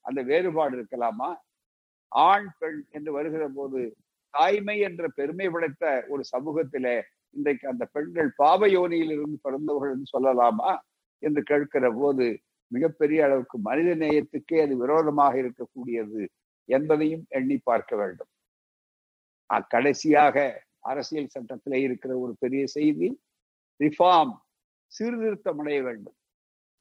அந்த 0.07 0.19
வேறுபாடு 0.21 0.73
இருக்கலாமா? 0.77 1.29
ஆண் 2.11 2.47
பெண் 2.59 2.79
என்று 2.89 3.11
வருகிற 3.11 3.43
போது 3.55 3.81
தாய்மை 4.33 4.77
என்ற 4.88 5.07
பெருமை 5.17 5.47
படைத்த 5.53 5.85
ஒரு 6.09 6.23
சமூகத்திலே 6.33 6.95
இன்றைக்கு 7.35 7.65
அந்த 7.71 7.83
பெண்கள் 7.95 8.29
பாவ 8.41 8.69
இருந்து 8.69 9.38
பிறந்தவர்கள் 9.45 9.93
என்று 9.95 10.13
சொல்லலாமா 10.15 10.71
என்று 11.23 11.41
கேட்கிற 11.43 11.88
போது 12.00 12.27
மிகப்பெரிய 12.71 13.19
அளவுக்கு 13.27 13.57
மனித 13.67 13.89
நேயத்துக்கே 14.03 14.57
அது 14.65 14.75
விரோதமாக 14.77 15.33
இருக்கக்கூடியது 15.43 16.21
என்பதையும் 16.69 17.23
எண்ணி 17.38 17.57
பார்க்க 17.69 17.95
வேண்டும். 17.95 18.29
அக்கடைசியாக 19.50 20.38
அரசியல் 20.91 21.33
சட்டத்திலே 21.33 21.79
இருக்கிற 21.88 22.11
ஒரு 22.23 22.33
பெரிய 22.43 22.63
செய்தி 22.75 23.07
ரிஃபார்ம் 23.79 24.33
சீர்திருத்தம் 24.91 25.59
அடைய 25.61 25.79
வேண்டும். 25.88 26.17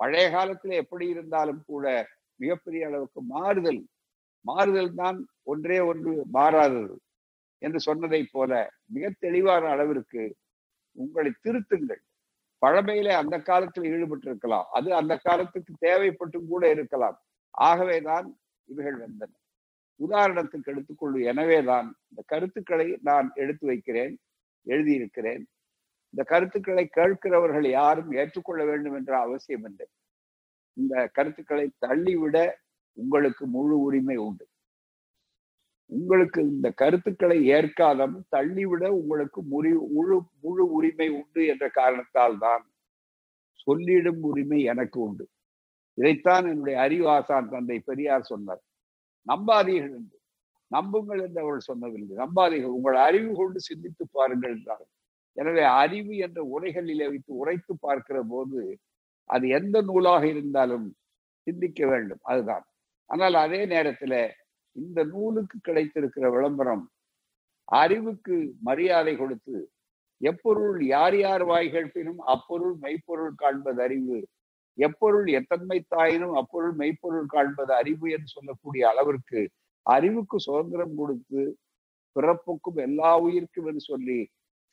பழைய 0.01 0.27
காலத்துல 0.37 0.77
எப்படி 0.83 1.07
இருந்தாலும் 1.15 1.63
கூட 1.71 1.87
மிகப்பெரிய 2.41 2.83
அளவுக்கு 2.89 3.21
மாறுதல் 3.35 3.83
மாறுதல் 4.45 4.93
தான் 5.01 5.19
ஒன்றே 5.53 5.79
ஒன்று 5.91 6.13
மாறாதது. 6.37 6.95
என்று 7.61 7.81
சொன்னதை 7.81 8.29
போல 8.31 8.73
மிக 8.87 9.11
தெளிவான 9.19 9.69
அளவிற்கு 9.69 10.37
உங்களை 10.93 11.33
திருத்துங்கள். 11.45 12.03
பழமையில 12.67 13.09
அந்த 13.09 13.37
காலத்தில் 13.41 13.85
ஈடுபட்டிருக்கலாம். 13.85 14.67
அது 14.71 14.95
அந்த 14.95 15.15
காலத்துக்கு 15.17 15.75
தேவைப்பட்டும் 15.81 16.49
கூட 16.49 16.71
இருக்கலாம். 16.71 17.17
ஆகவேதான் 17.51 18.27
இவைகள் 18.65 18.99
வந்தன. 18.99 19.33
உதாரணத்துக்கு 20.09 20.65
எடுத்துக்கொள்ளும் 20.65 21.23
எனவேதான் 21.23 21.89
இந்த 22.09 22.23
கருத்துக்களை 22.27 22.99
நான் 23.03 23.31
எடுத்து 23.35 23.67
வைக்கிறேன் 23.67 24.19
எழுதியிருக்கிறேன். 24.67 25.43
இந்த 26.11 26.23
கருத்துக்களை 26.25 26.89
கேட்கிறவர்கள் 26.97 27.67
யாரும் 27.71 28.13
ஏற்றுக்கொள்ள 28.13 28.65
வேண்டும் 28.65 28.95
என்ற 28.95 29.19
அவசியம் 29.21 29.65
இல்லை 29.65 29.87
இந்த 30.73 31.11
கருத்துக்களை 31.13 31.71
தள்ளிவிட 31.79 32.59
உங்களுக்கு 32.93 33.47
முழு 33.47 33.81
உரிமை 33.81 34.17
உண்டு. 34.17 34.47
உங்களுக்கு 35.91 36.41
இந்த 36.55 36.69
கருத்துக்களை 36.81 37.39
ஏற்காதம் 37.57 38.17
தள்ளிவிட 38.35 38.85
உங்களுக்கு 39.01 39.41
முறி 39.53 39.73
முழு 39.97 40.17
முழு 40.45 40.65
உரிமை 40.79 41.09
உண்டு 41.21 41.43
என்ற 41.53 41.67
காரணத்தால் 41.81 42.37
தான் 42.39 42.65
சொல்லிடும் 43.67 44.23
உரிமை 44.31 44.61
எனக்கு 44.73 44.99
உண்டு. 45.07 45.25
இதைத்தான் 45.99 46.45
என்னுடைய 46.53 46.77
அறிவாசான் 46.87 47.51
தந்தை 47.55 47.79
பெரியார் 47.89 48.31
சொன்னார். 48.33 48.63
நம்பாதீர்கள் 49.27 49.97
என்று. 50.01 50.17
நம்புங்கள் 50.71 51.23
என்று 51.27 51.41
அவர்கள் 51.43 51.69
சொன்னதில்லை. 51.71 52.15
நம்பாதீர்கள். 52.23 52.77
உங்கள் 52.79 52.99
அறிவு 53.09 53.31
கொண்டு 53.35 53.61
சிந்தித்து 53.61 54.05
பாருங்கள் 54.19 54.55
என்றார். 54.57 54.87
எனவே 55.37 55.65
அறிவு 55.83 56.15
என்ற 56.27 56.41
உரைகளிலே 56.55 57.07
வைத்து 57.13 57.33
உரைத்து 57.35 57.73
பார்க்கிற 57.81 58.19
போது 58.33 58.61
அது 59.31 59.45
எந்த 59.59 59.77
நூலாக 59.83 60.23
இருந்தாலும் 60.27 60.87
சிந்திக்க 61.47 61.81
வேண்டும். 61.87 62.23
அதுதான். 62.23 62.65
ஆனால் 63.11 63.37
அதே 63.45 63.61
நேரத்துல 63.67 64.15
இந்த 64.77 65.01
நூலுக்கு 65.05 65.57
கிடைத்திருக்கிற 65.69 66.27
விளம்பரம் 66.31 66.85
அறிவுக்கு 67.65 68.37
மரியாதை 68.69 69.13
கொடுத்து 69.17 69.57
எப்பொருள் 70.21 70.79
யார் 70.87 71.17
யார் 71.19 71.45
வாய் 71.45 71.71
கேட்பினும் 71.71 72.21
அப்பொருள் 72.33 72.75
மெய்ப்பொருள் 72.83 73.35
காண்பது 73.35 73.81
அறிவு. 73.83 74.19
எப்பொருள் 74.79 75.29
எத்தன்மை 75.39 75.79
தாயினும் 75.95 76.35
அப்பொருள் 76.41 76.75
மெய்ப்பொருள் 76.75 77.27
காண்பது 77.27 77.73
அறிவு 77.75 78.07
என்று 78.11 78.29
சொல்லக்கூடிய 78.29 78.83
அளவிற்கு 78.93 79.41
அறிவுக்கு 79.87 80.37
சுதந்திரம் 80.41 80.95
கொடுத்து 81.01 81.43
பிறப்புக்கும் 82.17 82.79
எல்லா 82.87 83.11
உயிர்க்கும் 83.27 83.67
என்று 83.67 83.83
சொல்லி 83.91 84.21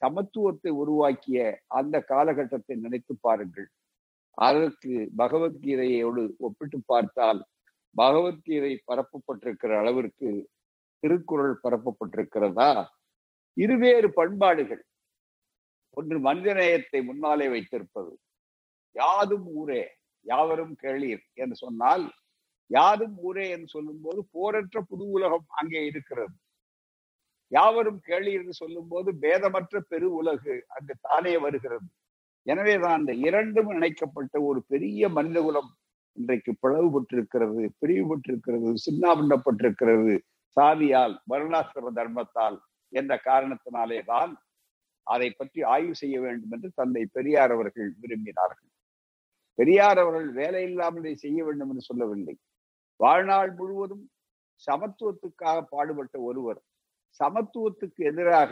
சமத்துவத்தை 0.02 0.72
உருவாக்கிய 0.82 1.38
அந்த 1.80 1.96
காலகட்டத்தை 2.12 2.76
நினைத்து 2.76 3.14
பாருங்கள். 3.22 3.68
அதற்கு 4.38 4.92
பகவத்கீதையோடு 5.18 6.24
ஒப்பிட்டு 6.48 6.80
பார்த்தால் 6.86 7.40
பகவத்கீதை 7.96 8.74
பரப்பப்பட்டிருக்கிற 8.88 9.72
அளவிற்கு 9.80 10.30
திருக்குறள் 11.04 11.56
பரப்பப்பட்டிருக்கிறதா? 11.64 12.70
இருவேறு 13.58 14.14
பண்பாடுகள். 14.14 14.84
ஒன்று 15.98 16.18
மனிதநேயத்தை 16.20 17.00
முன்னாலே 17.04 17.48
வைத்திருப்பது. 17.48 18.12
யாதும் 18.96 19.48
ஊரே 19.56 19.84
யாவரும் 20.26 20.76
கேளீர் 20.84 21.24
என்று 21.34 21.56
சொன்னால் 21.56 22.06
யாதும் 22.72 23.18
ஊரே 23.18 23.50
என்று 23.50 23.68
சொல்லும் 23.68 24.02
போது 24.02 24.28
போரற்ற 24.32 24.78
புது 24.82 25.04
உலகம் 25.10 25.46
அங்கே 25.48 25.82
இருக்கிறது. 25.86 26.36
யாவரும் 27.52 28.00
கேளீர் 28.08 28.42
என்று 28.42 28.54
சொல்லும் 28.54 28.88
போது 28.88 29.10
பேதமற்ற 29.22 29.80
பெரு 29.88 30.08
உலகு 30.12 30.56
அங்கு 30.68 30.96
தானே 31.02 31.38
வருகிறது. 31.38 31.88
எனவேதான் 32.46 32.98
அந்த 33.00 33.14
இரண்டும் 33.14 33.70
இணைக்கப்பட்ட 33.70 34.42
ஒரு 34.42 34.60
பெரிய 34.68 35.10
மனிதகுலம் 35.10 35.70
இன்றைக்கு 36.18 36.52
பிளவுபட்டிருக்கிறது 36.64 37.64
பிரிவுபட்டிருக்கிறது 37.82 38.70
சின்னாபின்னப்பட்டிருக்கிறது. 38.86 40.14
சாதியால் 40.58 41.16
வருணாசிரம 41.32 41.92
தர்மத்தால் 41.98 42.58
என்ற 42.94 43.14
காரணத்தினாலே 43.28 44.00
தான் 44.12 44.32
அதை 45.08 45.28
பற்றி 45.32 45.60
ஆய்வு 45.74 45.94
செய்ய 46.00 46.16
வேண்டும் 46.22 46.54
என்று 46.56 46.70
தந்தை 46.80 47.04
பெரியார் 47.16 47.54
அவர்கள் 47.56 47.90
விரும்பினார்கள். 48.04 48.70
பெரியார் 49.60 50.00
அவர்கள் 50.04 50.30
வேலை 50.40 50.64
இல்லாமல் 50.70 51.04
இதை 51.04 51.16
செய்ய 51.26 51.40
வேண்டும் 51.48 51.70
என்று 51.74 51.84
சொல்லவில்லை. 51.90 52.36
வாழ்நாள் 53.00 53.52
முழுவதும் 53.60 54.04
சமத்துவத்துக்காக 54.64 55.58
பாடுபட்ட 55.74 56.16
ஒருவர் 56.30 56.60
சமத்துவத்துக்கு 57.20 58.02
எதிராக 58.12 58.52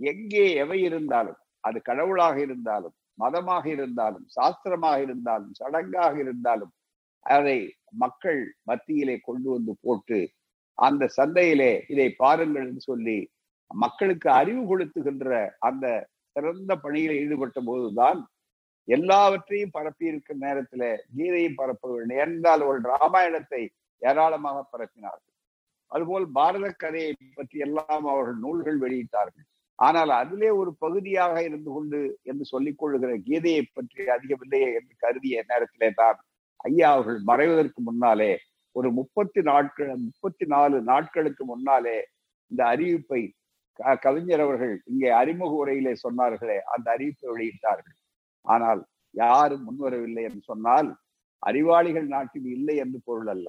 எங்கே 0.00 0.44
எவை 0.62 0.78
இருந்தாலும் 0.88 1.38
அது 1.64 1.78
கடவுளாக 1.88 2.36
இருந்தாலும் 2.46 2.94
மதமாக 3.18 3.64
இருந்தாலும் 3.76 4.24
சாஸ்திரமாக 4.36 4.98
இருந்தாலும் 5.06 5.52
சடங்காக 5.60 6.14
இருந்தாலும் 6.24 6.72
அதை 7.26 7.58
மக்கள் 8.02 8.40
மத்தியிலே 8.70 9.16
கொண்டு 9.28 9.48
வந்து 9.50 9.72
போட்டு 9.84 10.18
அந்த 10.78 11.04
சந்தையிலே 11.18 11.72
இதை 11.92 12.08
பாருங்கள் 12.22 12.64
என்று 12.64 12.82
சொல்லி 12.90 13.18
மக்களுக்கு 13.70 14.28
அறிவு 14.40 14.62
கொடுத்துகின்ற 14.70 15.30
அந்த 15.68 15.86
சிறந்த 16.36 16.72
பணியில் 16.84 17.18
ஈடுபட்ட 17.22 17.58
போதுதான் 17.62 18.20
எல்லாவற்றையும் 18.88 19.74
பரப்பி 19.76 20.04
இருக்கிற 20.10 20.36
நேரத்துல 20.46 20.84
கீதையும் 21.16 21.58
பரப்ப 21.60 21.84
வேண்டும் 21.92 22.20
என்றால் 22.24 22.62
ஒரு 22.62 22.80
ராமாயணத்தை 22.92 23.62
ஏராளமாக 24.02 24.58
பரப்பினார்கள். 24.72 25.32
அதுபோல் 25.92 26.26
பாரத 26.38 26.66
கதையை 26.82 27.12
பற்றி 27.38 27.58
எல்லாம் 27.66 28.06
அவர்கள் 28.12 28.38
நூல்கள் 28.44 28.78
வெளியிட்டார்கள். 28.84 29.46
ஆனால் 29.78 30.12
அதிலே 30.20 30.50
ஒரு 30.60 30.70
பகுதியாக 30.84 31.36
இருந்து 31.48 31.70
கொண்டு 31.76 32.00
என்று 32.22 32.44
சொல்லிக் 32.52 32.78
கொள்ளுகிற 32.80 33.12
கீதையை 33.28 33.62
பற்றி 33.68 34.02
அதிகமில்லையே 34.16 34.68
என்று 34.78 34.94
கருதிய 35.04 35.44
நேரத்திலே 35.50 35.90
தான் 36.02 36.18
ஐயா 36.64 36.88
அவர்கள் 36.94 37.20
மறைவதற்கு 37.30 37.80
முன்னாலே 37.88 38.32
ஒரு 38.76 38.88
முப்பத்தி 38.98 39.40
நாட்கள் 39.48 39.90
முப்பத்தி 40.04 40.44
நாலு 40.54 40.76
நாட்களுக்கு 40.90 41.42
முன்னாலே 41.52 41.98
இந்த 42.50 42.60
அறிவிப்பை 42.72 43.22
கவிஞர் 44.04 44.42
அவர்கள் 44.44 44.74
இங்கே 44.90 45.08
அறிமுக 45.20 45.52
உரையிலே 45.62 45.92
சொன்னார்களே 46.02 46.58
அந்த 46.74 46.86
அறிவிப்பை 46.94 47.26
வெளியிட்டார்கள். 47.32 47.96
ஆனால் 48.46 48.80
யாரும் 49.14 49.64
முன்வரவில்லை 49.66 50.22
என்று 50.28 50.42
சொன்னால் 50.50 50.88
அறிவாளிகள் 51.42 52.08
நாட்டில் 52.14 52.48
இல்லை 52.56 52.76
என்று 52.84 52.98
பொருள் 53.08 53.30
அல்ல. 53.34 53.48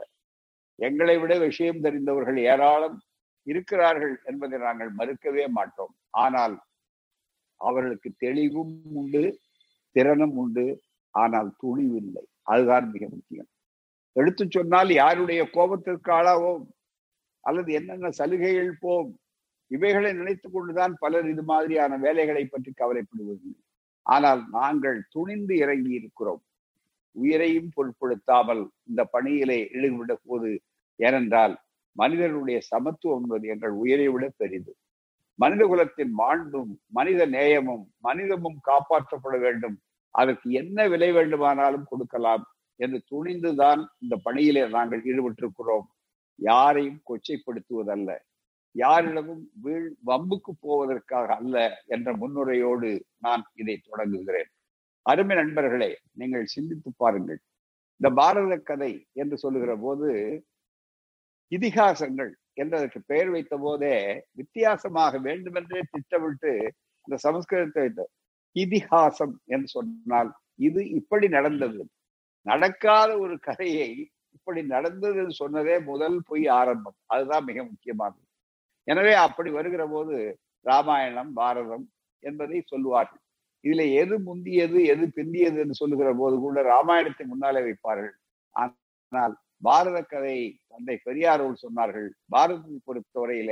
எங்களை 0.80 1.16
விட 1.20 1.34
விஷயம் 1.48 1.84
தெரிந்தவர்கள் 1.86 2.40
ஏராளம் 2.54 2.98
இருக்கிறார்கள் 3.48 4.16
என்பதை 4.30 4.58
நாங்கள் 4.68 4.92
மறுக்கவே 5.00 5.46
மாட்டோம். 5.58 5.94
ஆனால் 6.24 6.56
அவர்களுக்கு 7.62 8.10
தெளிவும் 8.26 8.74
உண்டு 9.02 9.24
திறனும் 9.96 10.36
உண்டு 10.44 10.66
ஆனால் 11.16 11.52
துணிவில்லை 11.62 12.26
அதுதான் 12.48 12.86
மிக 12.94 13.04
முக்கியம். 13.16 13.50
எடுத்து 14.16 14.44
சொன்னால் 14.48 14.92
யாருடைய 15.02 15.42
கோபத்திற்கு 15.56 16.12
ஆளாவோம்? 16.18 16.66
அல்லது 17.44 17.70
என்னென்ன 17.74 18.12
சலுகைகள் 18.20 18.74
போம் 18.84 19.10
இவைகளை 19.72 20.10
நினைத்து 20.14 20.48
கொண்டுதான் 20.50 20.94
பலர் 21.04 21.28
இது 21.34 21.44
மாதிரியான 21.44 21.98
வேலைகளை 21.98 22.44
பற்றி 22.46 22.72
கவலைப்படுவதில்லை. 22.82 23.62
ஆனால் 24.06 24.42
நாங்கள் 24.50 25.00
துணிந்து 25.10 25.54
இறங்கி 25.64 25.92
இருக்கிறோம். 26.00 26.42
உயிரையும் 27.16 27.70
பொருட்படுத்தாமல் 27.76 28.64
இந்த 28.90 29.02
பணியிலே 29.06 29.60
ஈடுபட 29.78 30.16
போது 30.28 30.50
ஏனென்றால் 31.00 31.54
மனிதனுடைய 31.96 32.58
சமத்துவம் 32.72 33.24
என்பது 33.24 33.46
எங்கள் 33.54 33.74
உயிரை 33.82 34.08
விட 34.14 34.26
பெரிது. 34.38 34.72
மனித 35.40 35.64
குலத்தின் 35.68 36.14
மாண்பும் 36.22 36.72
மனித 36.88 37.22
நேயமும் 37.26 37.86
மனிதமும் 38.00 38.58
காப்பாற்றப்பட 38.70 39.36
வேண்டும் 39.40 39.78
அதற்கு 40.16 40.48
என்ன 40.62 40.88
விலை 40.94 41.10
வேண்டுமானாலும் 41.18 41.90
கொடுக்கலாம் 41.92 42.44
என்று 42.80 43.00
துணிந்துதான் 43.12 43.82
இந்த 44.04 44.16
பணியிலே 44.26 44.64
நாங்கள் 44.78 45.04
ஈடுபட்டிருக்கிறோம். 45.10 45.86
யாரையும் 46.40 47.02
கொச்சைப்படுத்துவதல்ல. 47.10 48.12
யாரிடமும் 48.76 49.44
வீழ் 49.64 49.90
வம்புக்கு 50.10 50.52
போவதற்காக 50.66 51.28
அல்ல 51.36 51.58
என்ற 51.96 52.08
முன்னுரையோடு 52.22 52.90
நான் 53.26 53.44
இதை 53.62 53.76
தொடங்குகிறேன். 53.90 54.50
அருமை 55.06 55.36
நண்பர்களே 55.36 55.92
நீங்கள் 56.22 56.52
சிந்தித்து 56.56 56.90
பாருங்கள். 57.04 57.40
இந்த 58.02 58.10
பாரத 58.20 58.56
கதை 58.70 58.92
என்று 59.14 59.36
சொல்லுகிற 59.44 59.74
போது 59.78 60.10
இதிகாசங்கள் 61.52 62.32
என்றதற்கு 62.62 63.00
பெயர் 63.12 63.32
வைத்த 63.34 63.56
போதே 63.58 63.96
வித்தியாசமாக 64.40 65.20
வேண்டுமென்றே 65.28 65.82
திட்டமிட்டு 65.94 66.54
இந்த 67.08 67.16
சமஸ்கிருதத்தை 67.26 68.06
இதிகாசம் 68.56 69.36
என்று 69.54 69.70
சொன்னால் 69.76 70.30
இது 70.68 70.82
இப்படி 71.00 71.28
நடந்தது. 71.38 71.82
நடக்காத 72.46 73.12
ஒரு 73.24 73.36
கதையை 73.48 73.90
இப்படி 74.38 74.62
நடந்தது 74.74 75.24
சொன்னதே 75.42 75.76
முதல் 75.92 76.18
பொய் 76.30 76.46
ஆரம்பம். 76.60 76.98
அதுதான் 77.14 77.46
மிக 77.50 77.60
முக்கியமானது. 77.72 78.22
எனவே 78.88 79.14
அப்படி 79.26 79.50
வருகிற 79.58 79.84
போது 79.94 80.16
ராமாயணம் 80.66 81.32
பாரதம் 81.40 81.86
என்பதை 82.24 82.60
சொல்லுவார்கள். 82.74 83.22
இதுல 83.64 83.84
எது 84.02 84.16
முந்தியது 84.28 84.80
எது 84.94 85.06
பிந்தியது 85.18 85.58
என்று 85.64 85.76
சொல்லுகிற 85.82 86.10
போது 86.22 86.36
கூட 86.44 86.62
ராமாயணத்தை 86.74 87.26
முன்னாலே 87.32 87.62
வைப்பார்கள். 87.68 88.16
ஆனால் 88.56 89.36
பாரத 89.64 89.98
கதை 90.12 90.38
தந்தை 90.72 90.96
பெரியாரோடு 91.08 91.58
சொன்னார்கள் 91.66 92.08
பாரதத்தை 92.34 92.80
பொறுத்தவரையில 92.88 93.52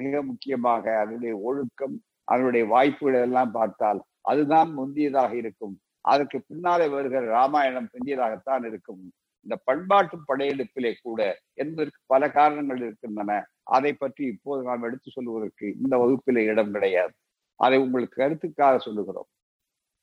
மிக 0.00 0.22
முக்கியமாக 0.28 0.84
அதனுடைய 1.02 1.34
ஒழுக்கம் 1.48 1.96
அதனுடைய 2.28 2.64
வாய்ப்புகள் 2.74 3.24
எல்லாம் 3.28 3.52
பார்த்தால் 3.58 4.00
அதுதான் 4.30 4.70
முந்தியதாக 4.78 5.32
இருக்கும். 5.42 5.74
அதற்கு 6.04 6.38
பின்னாலே 6.48 6.86
வருகிற 6.88 7.22
ராமாயணம் 7.36 7.90
பிந்தியதாகத்தான் 7.92 8.64
இருக்கும். 8.70 9.02
இந்த 9.46 9.54
பண்பாட்டு 9.68 10.16
படையெடுப்பிலே 10.28 10.92
கூட 11.02 11.20
என்பதற்கு 11.62 12.00
பல 12.06 12.22
காரணங்கள் 12.30 12.80
இருக்கின்றன. 12.86 13.32
அதை 13.76 13.92
பற்றி 13.92 14.22
இப்போது 14.34 14.60
நாம் 14.68 14.86
எடுத்து 14.88 15.08
சொல்லுவதற்கு 15.10 15.66
இந்த 15.82 15.94
வகுப்பிலே 16.02 16.42
இடம் 16.52 16.72
கிடையாது. 16.72 17.14
அதை 17.60 17.78
உங்களுக்கு 17.78 18.16
கருத்துக்காக 18.22 18.76
சொல்லுகிறோம். 18.78 19.28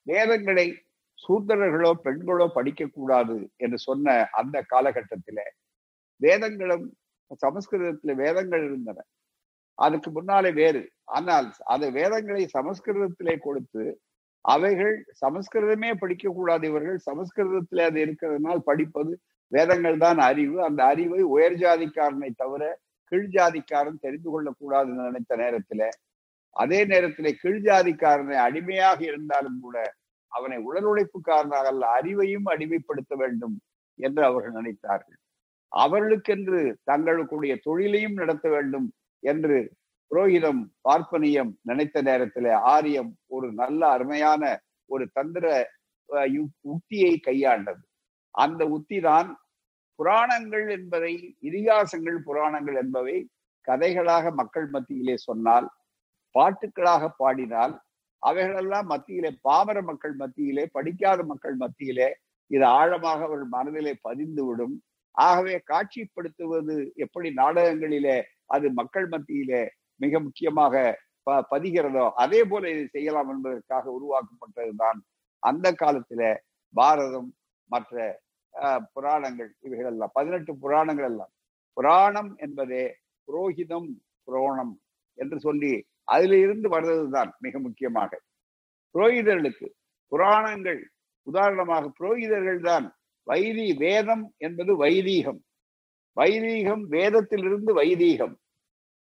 வேதங்களை 0.08 0.68
சூத்திரர்களோ 1.20 1.92
பெண்களோ 2.06 2.46
படிக்கக்கூடாது 2.56 3.36
என்று 3.58 3.78
சொன்ன 3.78 4.18
அந்த 4.32 4.58
காலகட்டத்தில 4.74 5.40
வேதங்களும் 6.22 6.86
சமஸ்கிருதத்துல 7.42 8.12
வேதங்கள் 8.24 8.64
இருந்தன. 8.68 9.00
அதுக்கு 9.78 10.10
முன்னாலே 10.12 10.52
வேறு. 10.62 10.82
ஆனால் 11.16 11.48
அந்த 11.74 11.86
வேதங்களை 11.98 12.44
சமஸ்கிருதத்திலே 12.54 13.36
கொடுத்து 13.48 13.84
அவைகள் 14.48 14.96
சமஸ்கிருதமே 15.24 15.92
படிக்கக்கூடாது 16.02 16.66
இவர்கள். 16.72 17.00
சமஸ்கிருதத்திலே 17.10 17.84
அது 17.90 18.00
இருக்கிறதுனால் 18.06 18.62
படிப்பது 18.70 19.14
வேதங்கள் 19.52 19.98
தான் 20.06 20.20
அறிவு. 20.30 20.58
அந்த 20.68 20.82
அறிவை 20.92 21.22
உயர் 21.36 21.58
ஜாதிக்காரனை 21.64 22.30
தவிர 22.44 22.64
கீழ் 23.12 23.30
ஜாதிக்காரன் 23.38 24.04
தெரிந்து 24.06 24.30
கொள்ளக்கூடாதுன்னு 24.34 25.08
நினைத்த 25.10 25.36
நேரத்துல. 25.44 25.84
அதே 26.56 26.80
நேரத்திலே 26.92 27.32
கீழ் 27.42 27.62
ஜாதிக்காரனை 27.68 28.38
அடிமையாக 28.48 29.00
இருந்தாலும் 29.12 29.60
கூட 29.66 29.78
அவனை 30.32 30.58
உடல் 30.70 30.88
உழைப்புக்காரனாக 30.92 31.68
அல்ல 31.74 31.84
அறிவையும் 31.98 32.48
அடிமைப்படுத்த 32.54 33.14
வேண்டும் 33.24 33.56
என்று 34.00 34.22
அவர்கள் 34.30 34.58
நினைத்தார்கள். 34.60 35.20
அவர்களுக்கென்று 35.72 36.60
தங்களுக்குடைய 36.92 37.54
தொழிலையும் 37.68 38.20
நடத்த 38.22 38.48
வேண்டும் 38.56 38.88
என்று 39.24 39.58
புரோகிதம் 40.12 40.62
பார்ப்பனியம் 40.82 41.52
நினைத்த 41.62 42.02
நேரத்துல 42.02 42.54
ஆரியம் 42.66 43.12
ஒரு 43.28 43.48
நல்ல 43.54 43.82
அருமையான 43.88 44.44
ஒரு 44.90 45.06
தந்திர 45.14 45.46
உத்தியை 46.66 47.14
கையாண்டது. 47.20 47.82
அந்த 48.36 48.62
உத்தி 48.68 49.00
தான் 49.00 49.30
புராணங்கள் 50.00 50.66
என்பதை 50.70 51.14
இதிகாசங்கள் 51.42 52.20
புராணங்கள் 52.20 52.78
என்பவை 52.78 53.18
கதைகளாக 53.68 54.32
மக்கள் 54.32 54.68
மத்தியிலே 54.70 55.16
சொன்னால் 55.20 55.68
பாட்டுக்களாக 56.36 57.04
பாடினால் 57.18 57.74
அவைகளெல்லாம் 58.24 58.88
மத்தியிலே 58.88 59.32
பாமர 59.42 59.82
மக்கள் 59.82 60.16
மத்தியிலே 60.16 60.64
படிக்காத 60.72 61.24
மக்கள் 61.24 61.56
மத்தியிலே 61.56 62.10
இது 62.52 62.66
ஆழமாக 62.72 63.20
அவர் 63.24 63.44
மனதிலே 63.48 63.94
பதிந்து 64.02 64.44
விடும் 64.46 64.76
ஆகவே 65.18 65.56
காட்சிப்படுத்துவது 65.68 66.76
எப்படி 66.96 67.30
நாடகங்களிலே 67.34 68.18
அது 68.46 68.68
மக்கள் 68.72 69.08
மத்தியிலே 69.08 69.64
மிக 69.98 70.20
முக்கியமாக 70.20 70.76
ப 71.24 71.40
பதிகிறதோ 71.52 72.10
அதே 72.16 72.44
போல 72.44 72.70
இதை 72.70 72.86
செய்யலாம் 72.88 73.30
என்பதற்காக 73.30 73.86
உருவாக்கப்பட்டதுதான் 73.92 75.00
அந்த 75.40 75.68
காலத்துல 75.72 76.22
பாரதம் 76.76 77.30
மற்ற 77.66 78.26
புராணங்கள் 78.94 79.56
இவைகள் 79.60 79.92
எல்லாம் 79.92 80.12
பதினெட்டு 80.14 80.58
புராணங்கள் 80.58 81.06
எல்லாம். 81.06 81.32
புராணம் 81.74 82.36
என்பதே 82.38 82.84
புரோகிதம் 83.28 83.90
புரோணம் 84.28 84.74
என்று 85.14 85.40
சொல்லி 85.40 85.74
அதிலிருந்து 86.04 86.46
இருந்து 86.46 86.70
வர்றதுதான் 86.70 87.32
மிக 87.40 87.60
முக்கியமாக. 87.60 88.12
புரோகிதர்களுக்கு 88.96 89.68
புராணங்கள் 90.12 90.82
உதாரணமாக 91.28 91.92
புரோகிதர்கள் 92.00 92.60
தான் 92.60 92.86
வைதி 93.24 93.74
வேதம் 93.74 94.34
என்பது 94.38 94.76
வைதீகம். 94.76 95.40
வைதீகம் 96.18 96.84
வேதத்திலிருந்து 96.90 97.72
வைதீகம். 97.74 98.36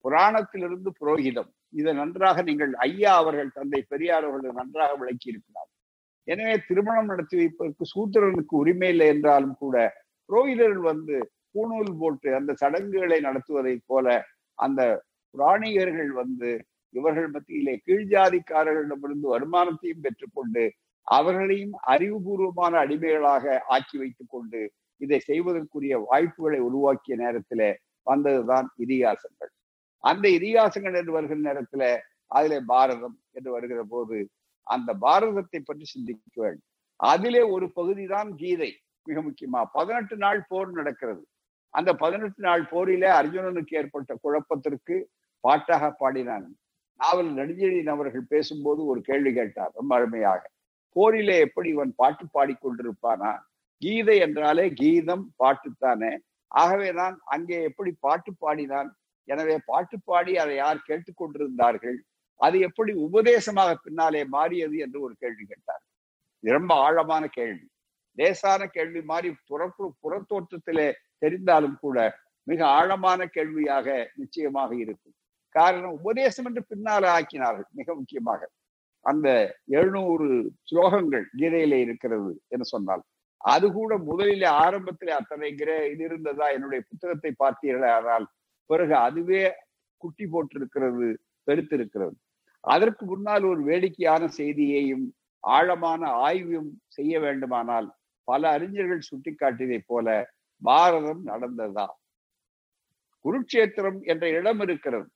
புராணத்திலிருந்து 0.05 0.89
புரோகிதம். 1.01 1.49
இதை 1.73 1.91
நன்றாக 1.93 2.41
நீங்கள் 2.49 2.73
ஐயா 2.87 3.13
அவர்கள் 3.21 3.55
தந்தை 3.57 3.81
பெரியார் 3.91 4.27
அவர்கள் 4.29 4.59
நன்றாக 4.61 4.91
விளக்கி 5.01 5.27
இருக்கிறார் 5.31 5.69
எனவே 6.27 6.55
திருமணம் 6.67 7.09
நடத்தி 7.11 7.35
வைப்பதற்கு 7.39 7.85
சூத்திரனுக்கு 7.93 8.53
உரிமை 8.61 8.89
இல்லை 8.89 9.07
என்றாலும் 9.13 9.55
கூட 9.63 9.77
புரோகிதர்கள் 10.29 10.85
வந்து 10.91 11.15
பூணூல் 11.55 11.91
போட்டு 12.01 12.29
அந்த 12.35 12.51
சடங்குகளை 12.61 13.17
நடத்துவதை 13.21 13.73
போல 13.85 14.07
அந்த 14.59 14.81
புராணிகர்கள் 15.35 16.11
வந்து 16.21 16.51
இவர்கள் 16.93 17.29
மத்தியிலே 17.35 17.73
கீழ்ஜாதிக்காரர்களிடமிருந்து 17.85 19.27
வருமானத்தையும் 19.33 20.03
பெற்றுக்கொண்டு 20.05 20.63
அவர்களையும் 21.07 21.73
அறிவுபூர்வமான 21.93 22.73
அடிமைகளாக 22.83 23.55
ஆக்கி 23.75 23.95
வைத்துக் 23.97 24.33
கொண்டு 24.33 24.61
இதை 25.01 25.19
செய்வதற்குரிய 25.29 25.95
வாய்ப்புகளை 26.09 26.59
உருவாக்கிய 26.59 27.15
நேரத்திலே 27.23 27.71
வந்ததுதான் 28.07 28.67
இதிகாசங்கள். 28.83 29.51
அந்த 30.03 30.25
இதிகாசங்கள் 30.37 30.97
என்று 30.99 31.15
வருகிற 31.15 31.39
நேரத்துல 31.49 31.83
அதிலே 32.31 32.59
பாரதம் 32.71 33.17
என்று 33.37 33.49
வருகிற 33.55 33.81
போது 33.93 34.17
அந்த 34.67 34.89
பாரதத்தை 35.05 35.59
பற்றி 35.61 35.85
சிந்திக்க 35.93 36.41
வேண்டும் 36.43 36.69
அதிலே 36.99 37.43
ஒரு 37.55 37.65
பகுதி 37.77 38.03
தான் 38.15 38.29
கீதை 38.41 38.71
மிக 39.07 39.21
முக்கியமா. 39.27 39.61
பதினெட்டு 39.77 40.15
நாள் 40.23 40.41
போர் 40.49 40.69
நடக்கிறது. 40.79 41.23
அந்த 41.73 41.91
பதினெட்டு 42.01 42.41
நாள் 42.45 42.63
போரிலே 42.71 43.09
அர்ஜுனனுக்கு 43.19 43.73
ஏற்பட்ட 43.79 44.11
குழப்பத்திற்கு 44.23 44.95
பாட்டாக 45.43 45.89
பாடினான். 46.01 46.45
நாவல் 46.99 47.31
நெடுஞ்செழியன் 47.37 47.93
அவர்கள் 47.93 48.31
பேசும்போது 48.33 48.81
ஒரு 48.91 48.99
கேள்வி 49.09 49.31
கேட்டார் 49.39 49.71
ரொம்ப 49.79 49.91
அருமையாக. 49.97 50.41
போரிலே 50.95 51.35
எப்படி 51.45 51.67
இவன் 51.75 51.93
பாட்டு 52.01 52.25
பாடிக்கொண்டிருப்பானா 52.35 53.31
கீதை 53.81 54.15
என்றாலே 54.25 54.65
கீதம் 54.81 55.25
பாட்டுத்தானே 55.43 56.11
ஆகவே 56.51 56.89
நான் 56.99 57.15
அங்கே 57.35 57.57
எப்படி 57.69 57.91
பாட்டு 58.05 58.31
பாடினான்? 58.43 58.89
எனவே 59.27 59.55
பாட்டு 59.69 59.97
பாடி 60.09 60.33
அதை 60.43 60.55
யார் 60.63 60.87
கேட்டுக்கொண்டிருந்தார்கள் 60.89 61.97
அது 62.39 62.57
எப்படி 62.67 62.91
உபதேசமாக 63.07 63.71
பின்னாலே 63.85 64.21
மாறியது 64.35 64.77
என்று 64.85 64.97
ஒரு 65.05 65.13
கேள்வி 65.23 65.43
கேட்டார். 65.51 65.83
ரொம்ப 66.43 66.71
ஆழமான 66.85 67.23
கேள்வி. 67.37 67.65
லேசான 68.17 68.61
கேள்வி 68.75 69.01
மாதிரி 69.11 69.29
புறப்பு 69.49 69.85
புறத்தோற்றத்திலே 70.03 70.87
தெரிந்தாலும் 71.23 71.77
கூட 71.83 71.97
மிக 72.47 72.59
ஆழமான 72.77 73.21
கேள்வியாக 73.35 73.87
நிச்சயமாக 74.21 74.71
இருக்கும். 74.83 75.15
காரணம் 75.55 75.95
உபதேசம் 75.99 76.47
என்று 76.49 76.61
பின்னால 76.71 77.03
ஆக்கினார்கள் 77.17 77.69
மிக 77.79 77.87
முக்கியமாக. 77.99 78.41
அந்த 79.05 79.27
எழுநூறு 79.77 80.27
ஸ்லோகங்கள் 80.69 81.25
கீதையிலே 81.39 81.79
இருக்கிறது 81.85 82.31
என்று 82.53 82.67
சொன்னால் 82.73 83.03
அது 83.53 83.65
கூட 83.77 83.93
முதலிலே 84.09 84.49
ஆரம்பத்திலே 84.65 85.13
அத்தனை 85.19 85.49
கிரே 85.61 85.75
இது 85.93 86.03
இருந்ததா? 86.09 86.45
என்னுடைய 86.55 86.81
புத்தகத்தை 86.89 87.31
பார்த்தீர்களே? 87.43 87.89
ஆனால் 87.97 88.25
பிறகு 88.69 88.95
அதுவே 88.97 89.43
குட்டி 90.01 90.25
போட்டிருக்கிறது 90.25 91.07
பெருத்திருக்கிறது. 91.47 92.15
அதற்கு 92.63 93.03
முன்னால் 93.05 93.43
ஒரு 93.43 93.61
வேடிக்கையான 93.63 94.23
செய்தியையும் 94.37 95.05
ஆழமான 95.43 96.01
ஆய்வும் 96.25 96.69
செய்ய 96.87 97.13
வேண்டுமானால் 97.19 97.87
பல 98.27 98.41
அறிஞர்கள் 98.49 99.07
சுட்டிக்காட்டியதை 99.09 99.79
போல 99.87 100.07
பாரதம் 100.61 101.21
நடந்ததா? 101.25 101.87
குருட்சேத்திரம் 103.25 103.99
என்ற 104.03 104.25
இடம் 104.29 104.61
இருக்கிறது. 104.61 105.07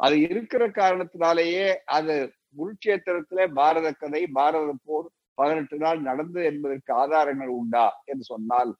அது 0.00 0.14
இருக்கிற 0.20 0.62
காரணத்தினாலேயே 0.74 1.66
அது 1.96 2.14
குருட்சேத்திரத்துல 2.56 3.46
பாரத 3.52 3.88
கதை 3.92 4.22
பாரத 4.32 4.72
போர் 4.84 5.08
பதினெட்டு 5.38 5.76
நாள் 5.76 6.00
நடந்தது 6.00 6.44
என்பதற்கு 6.44 6.90
ஆதாரங்கள் 6.94 7.52
உண்டா? 7.58 7.86
என்று 8.04 8.24
சொன்னால் 8.24 8.72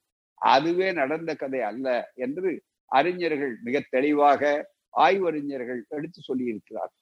அதுவே 0.43 0.89
நடந்த 0.93 1.31
கதை 1.35 1.61
அல்ல 1.63 1.89
என்று 2.17 2.51
அறிஞர்கள் 2.91 3.55
மிக 3.63 3.83
தெளிவாக 3.91 4.43
ஆய்வறிஞர்கள் 4.95 5.85
எடுத்து 5.89 6.21
சொல்லியிருக்கிறார். 6.29 6.93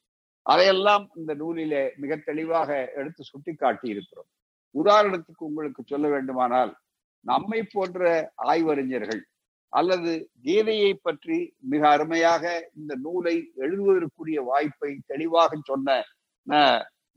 அதையெல்லாம் 0.47 1.05
இந்த 1.16 1.33
நூலிலே 1.35 1.83
மிக 1.97 2.16
தெளிவாக 2.16 2.71
எடுத்து 2.97 3.25
சுட்டி 3.25 3.55
காட்டி 3.55 3.88
இருக்கிறோம் 3.88 4.31
உதாரணத்துக்கு 4.75 5.42
உங்களுக்கு 5.49 5.83
சொல்ல 5.87 6.09
வேண்டுமானால் 6.09 6.73
நம்மை 7.27 7.61
போன்ற 7.73 8.05
ஆய்வறிஞர்கள் 8.51 9.23
அல்லது 9.73 10.12
கீதையை 10.45 10.92
பற்றி 11.03 11.37
மிக 11.73 11.88
அருமையாக 11.88 12.45
இந்த 12.77 12.95
நூலை 13.03 13.35
எழுதுவதற்குரிய 13.57 14.40
வாய்ப்பை 14.45 14.99
தெளிவாக 15.07 15.59
சொன்ன 15.62 15.88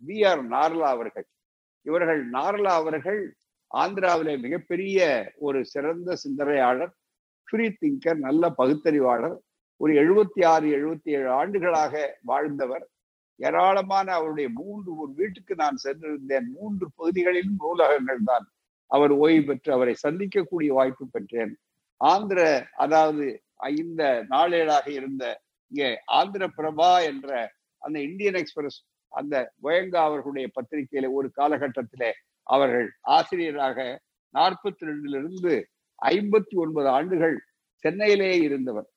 வி. 0.02 0.18
ஆர். 0.28 0.44
நார்லா 0.50 0.88
அவர்கள். 0.96 1.28
இவர்கள் 1.86 2.22
நார்லா 2.30 2.74
அவர்கள் 2.82 3.22
ஆந்திராவிலே 3.72 4.40
மிகப்பெரிய 4.40 5.00
ஒரு 5.38 5.66
சிறந்த 5.66 6.16
சிந்தனையாளர் 6.16 6.94
ஃப்ரீ 7.56 7.68
திங்கர் 7.82 8.18
நல்ல 8.26 8.44
பகுத்தறிவாளர் 8.58 9.36
ஒரு 9.82 9.92
எழுபத்தி 10.02 10.42
ஆறு 10.46 10.66
எழுபத்தி 10.78 11.10
ஏழு 11.18 11.30
ஆண்டுகளாக 11.32 11.94
வாழ்ந்தவர். 12.22 12.84
ஏராளமான 13.40 14.08
அவருடைய 14.14 14.48
மூன்று 14.58 14.90
ஒரு 15.02 15.12
வீட்டுக்கு 15.20 15.54
நான் 15.56 15.78
சென்றிருந்தேன். 15.84 16.48
மூன்று 16.58 16.86
பகுதிகளிலும் 16.98 17.60
நூலகங்கள் 17.62 18.20
தான். 18.24 18.46
அவர் 18.92 19.14
ஓய்வு 19.18 19.44
பெற்று 19.48 19.70
அவரை 19.74 19.94
சந்திக்கக்கூடிய 20.04 20.72
வாய்ப்பு 20.74 21.06
பெற்றேன். 21.08 21.54
ஆந்திர 22.02 22.40
அதாவது 22.76 23.28
இந்த 23.78 24.04
நாளேடாக 24.34 24.88
இருந்த 24.92 25.24
இங்கே 25.72 25.90
ஆந்திர 26.20 26.50
பிரபா 26.58 26.92
என்ற 27.12 27.30
அந்த 27.82 27.98
இந்தியன் 28.00 28.40
எக்ஸ்பிரஸ் 28.42 28.80
அந்த 29.12 29.36
கோயங்கா 29.64 30.02
அவர்களுடைய 30.10 30.50
பத்திரிகையில 30.58 31.12
ஒரு 31.14 31.30
காலகட்டத்திலே 31.40 32.12
அவர்கள் 32.48 32.90
ஆசிரியராக 33.18 33.80
நாற்பத்தி 34.34 34.90
ரெண்டுல 34.90 35.18
இருந்து 35.22 35.56
ஐம்பத்தி 36.02 36.56
ஒன்பது 36.64 36.88
ஆண்டுகள் 36.90 37.36
சென்னையிலேயே 37.84 38.38
இருந்தவர். 38.48 38.88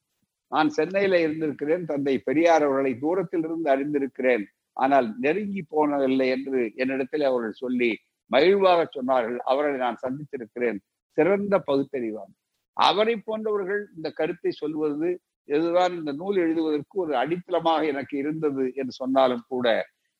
நான் 0.52 0.68
சென்னையில 0.70 1.14
இருந்திருக்கிறேன் 1.24 1.84
தந்தை 1.84 2.14
பெரியார் 2.28 2.64
அவர்களை 2.66 2.92
தூரத்தில் 3.02 3.44
இருந்து 3.44 3.68
அறிந்திருக்கிறேன். 3.74 4.44
ஆனால் 4.76 5.08
நெருங்கி 5.24 5.62
போனதில்லை 5.72 6.26
என்று 6.36 6.60
என்னிடத்தில் 6.76 7.24
அவர்கள் 7.30 7.60
சொல்லி 7.62 7.90
மகிழ்வாக 8.30 8.80
சொன்னார்கள். 8.96 9.38
அவர்களை 9.50 9.78
நான் 9.78 10.02
சந்தித்திருக்கிறேன். 10.04 10.78
சிறந்த 11.18 11.54
பகுத்தறிவான் 11.68 12.32
அவரை 12.76 13.14
போன்றவர்கள் 13.18 13.82
இந்த 13.96 14.08
கருத்தை 14.18 14.50
சொல்வது 14.54 15.08
இதுதான் 15.48 15.92
இந்த 15.98 16.12
நூல் 16.12 16.36
எழுதுவதற்கு 16.36 16.96
ஒரு 17.04 17.12
அடித்தளமாக 17.16 17.82
எனக்கு 17.92 18.14
இருந்தது 18.22 18.64
என்று 18.80 18.94
சொன்னாலும் 19.00 19.44
கூட 19.48 19.66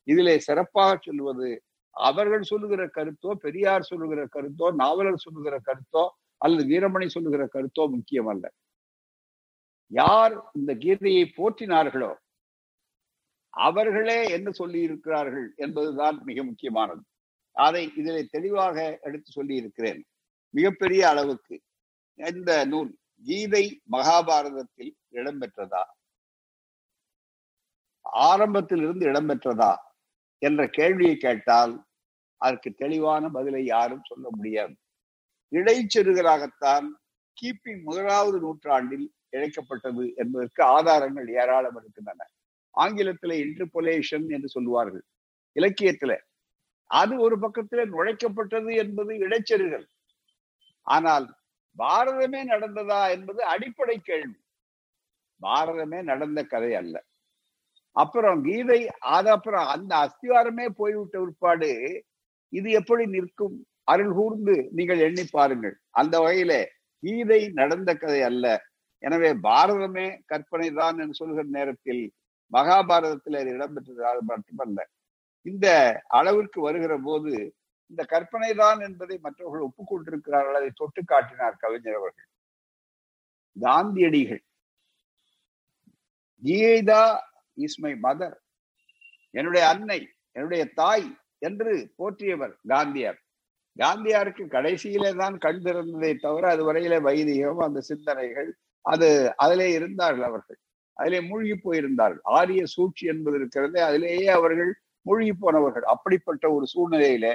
இதிலே 0.06 0.34
சிறப்பாக 0.46 0.92
சொல்வது 0.98 1.48
அவர்கள் 1.96 2.48
சொல்லுகிற 2.50 2.82
கருத்தோ 2.96 3.30
பெரியார் 3.44 3.88
சொல்லுகிற 3.90 4.22
கருத்தோ 4.36 4.66
நாவலர் 4.80 5.24
சொல்லுகிற 5.26 5.56
கருத்தோ 5.68 6.04
அல்லது 6.38 6.64
வீரமணி 6.64 7.07
சொல்லுகிற 7.07 7.48
கருத்தோ 7.53 7.85
முக்கியம் 7.90 8.27
அல்ல 8.27 8.46
யார் 9.90 10.35
இந்த 10.53 10.74
கீதையை 10.74 11.24
போற்றினார்களோ 11.37 12.11
அவர்களே 13.55 14.18
என்ன 14.31 14.48
சொல்லி 14.51 14.81
இருக்கிறார்கள் 14.81 15.46
என்பதுதான் 15.57 16.16
மிக 16.24 16.44
முக்கியமானது. 16.44 17.03
அதை 17.57 17.83
இதிலே 17.96 18.22
தெளிவாக 18.31 18.98
எடுத்து 19.03 19.31
சொல்லி 19.33 19.55
இருக்கிறேன் 19.55 20.01
மிகப்பெரிய 20.55 21.09
அளவுக்கு 21.09 21.57
இந்த 22.16 22.64
நூல் 22.64 22.90
கீதை 23.24 23.64
மகாபாரதத்தில் 23.92 24.92
இடம்பெற்றதா? 25.11 25.83
ஆரம்பத்தில் 28.03 28.83
இருந்து 28.83 29.07
இடம்பெற்றதா? 29.07 29.72
என்ற 30.42 30.68
கேள்வியை 30.68 31.16
கேட்டால் 31.16 31.74
அதற்கு 32.40 32.70
தெளிவான 32.74 33.29
பதிலை 33.29 33.64
யாரும் 33.64 34.05
சொல்ல 34.05 34.29
முடியாது. 34.31 34.74
இடைச்செருகலாகத்தான் 35.52 36.87
கிபி 37.37 37.82
முதலாவது 37.82 38.40
நூற்றாண்டில் 38.40 39.12
இழைக்கப்பட்டது 39.32 40.14
என்பதற்கு 40.14 40.62
ஆதாரங்கள் 40.62 41.28
ஏராளம் 41.28 41.76
இருக்கின்றன. 41.76 42.26
ஆங்கிலத்துல 42.74 43.37
இன்டர்பொலேஷன் 43.37 44.28
என்று 44.28 44.48
சொல்லுவார்கள். 44.48 45.04
இலக்கியத்துல. 45.56 46.18
அது 46.90 47.20
ஒரு 47.20 47.38
பக்கத்துல 47.38 47.87
நுழைக்கப்பட்டது 47.87 48.74
என்பது 48.74 49.12
இடைச்செருகல். 49.14 49.87
ஆனால் 50.82 51.26
பாரதமே 51.78 52.44
நடந்ததா 52.44 53.11
என்பது 53.11 53.44
அடிப்படை 53.44 53.98
கேள்வி. 53.98 54.38
பாரதமே 55.42 56.02
நடந்த 56.02 56.42
கதை 56.42 56.74
அல்ல. 56.74 57.04
அப்புறம் 57.96 58.42
கீதை 58.42 58.88
அது 58.88 59.30
அப்புறம் 59.30 59.66
அந்த 59.66 59.92
அஸ்திவாரமே 59.96 60.68
போய்விட்ட 60.68 61.20
உட்பாடு 61.20 62.02
இது 62.52 62.70
எப்படி 62.70 63.06
நிற்கும்? 63.06 63.66
அருள் 63.92 64.14
கூர்ந்து 64.18 64.55
நீங்கள் 64.79 65.05
எண்ணி 65.07 65.24
பாருங்கள். 65.37 65.74
அந்த 66.01 66.14
வகையில 66.24 66.53
கீதை 67.03 67.40
நடந்த 67.61 67.90
கதை 68.03 68.20
அல்ல. 68.31 68.46
எனவே 69.03 69.31
பாரதமே 69.46 70.07
கற்பனை 70.31 70.68
தான் 70.81 70.96
என்று 71.03 71.18
சொல்கிற 71.20 71.44
நேரத்தில் 71.57 72.03
மகாபாரதத்தில் 72.53 73.38
அது 73.40 73.51
இடம்பெற்றது 73.57 74.22
மட்டுமல்ல. 74.31 74.79
இந்த 75.46 75.66
அளவிற்கு 76.18 76.59
வருகிற 76.66 76.94
போது 77.07 77.33
இந்த 77.90 78.03
கற்பனை 78.12 78.51
தான் 78.62 78.81
என்பதை 78.87 79.16
மற்றவர்கள் 79.27 79.66
ஒப்புக்கொண்டிருக்கிறார்கள். 79.68 80.59
அதை 80.61 80.70
தொட்டு 80.81 81.03
காட்டினார் 81.12 81.61
கவிஞர் 81.62 81.98
அவர்கள். 82.01 82.29
காந்தியடிகள். 83.57 84.42
Gita 86.42 87.05
is 87.59 87.81
my 87.85 87.92
mother. 88.07 88.37
என்னுடைய 89.38 89.62
அன்னை 89.72 90.01
என்னுடைய 90.37 90.62
தாய் 90.81 91.09
என்று 91.48 91.72
போற்றியவர் 91.98 92.55
காந்தியார். 92.72 93.18
காந்தியாருக்கு 93.78 94.44
கடைசியில 94.54 95.10
தான் 95.22 95.36
கண் 95.44 95.62
திறந்ததை 95.66 96.12
தவிர 96.24 96.44
அது 96.54 96.62
வரையில 96.68 96.94
வைதிகம் 97.08 97.60
அந்த 97.66 97.80
சிந்தனைகள் 97.90 98.48
அது 98.84 99.08
அதிலே 99.36 99.68
இருந்தார்கள் 99.78 100.26
அவர்கள். 100.30 100.58
அதிலே 100.96 101.20
மூழ்கி 101.28 101.56
போயிருந்தார்கள். 101.66 102.22
ஆரிய 102.38 102.62
சூழ்ச்சி 102.74 103.04
என்பது 103.06 103.36
இருக்கிறது 103.40 103.78
அதிலேயே 103.88 104.28
அவர்கள் 104.38 104.72
மூழ்கி 105.06 105.34
போனவர்கள். 105.44 105.86
அப்படிப்பட்ட 105.94 106.44
ஒரு 106.56 106.66
சூழ்நிலையில 106.74 107.26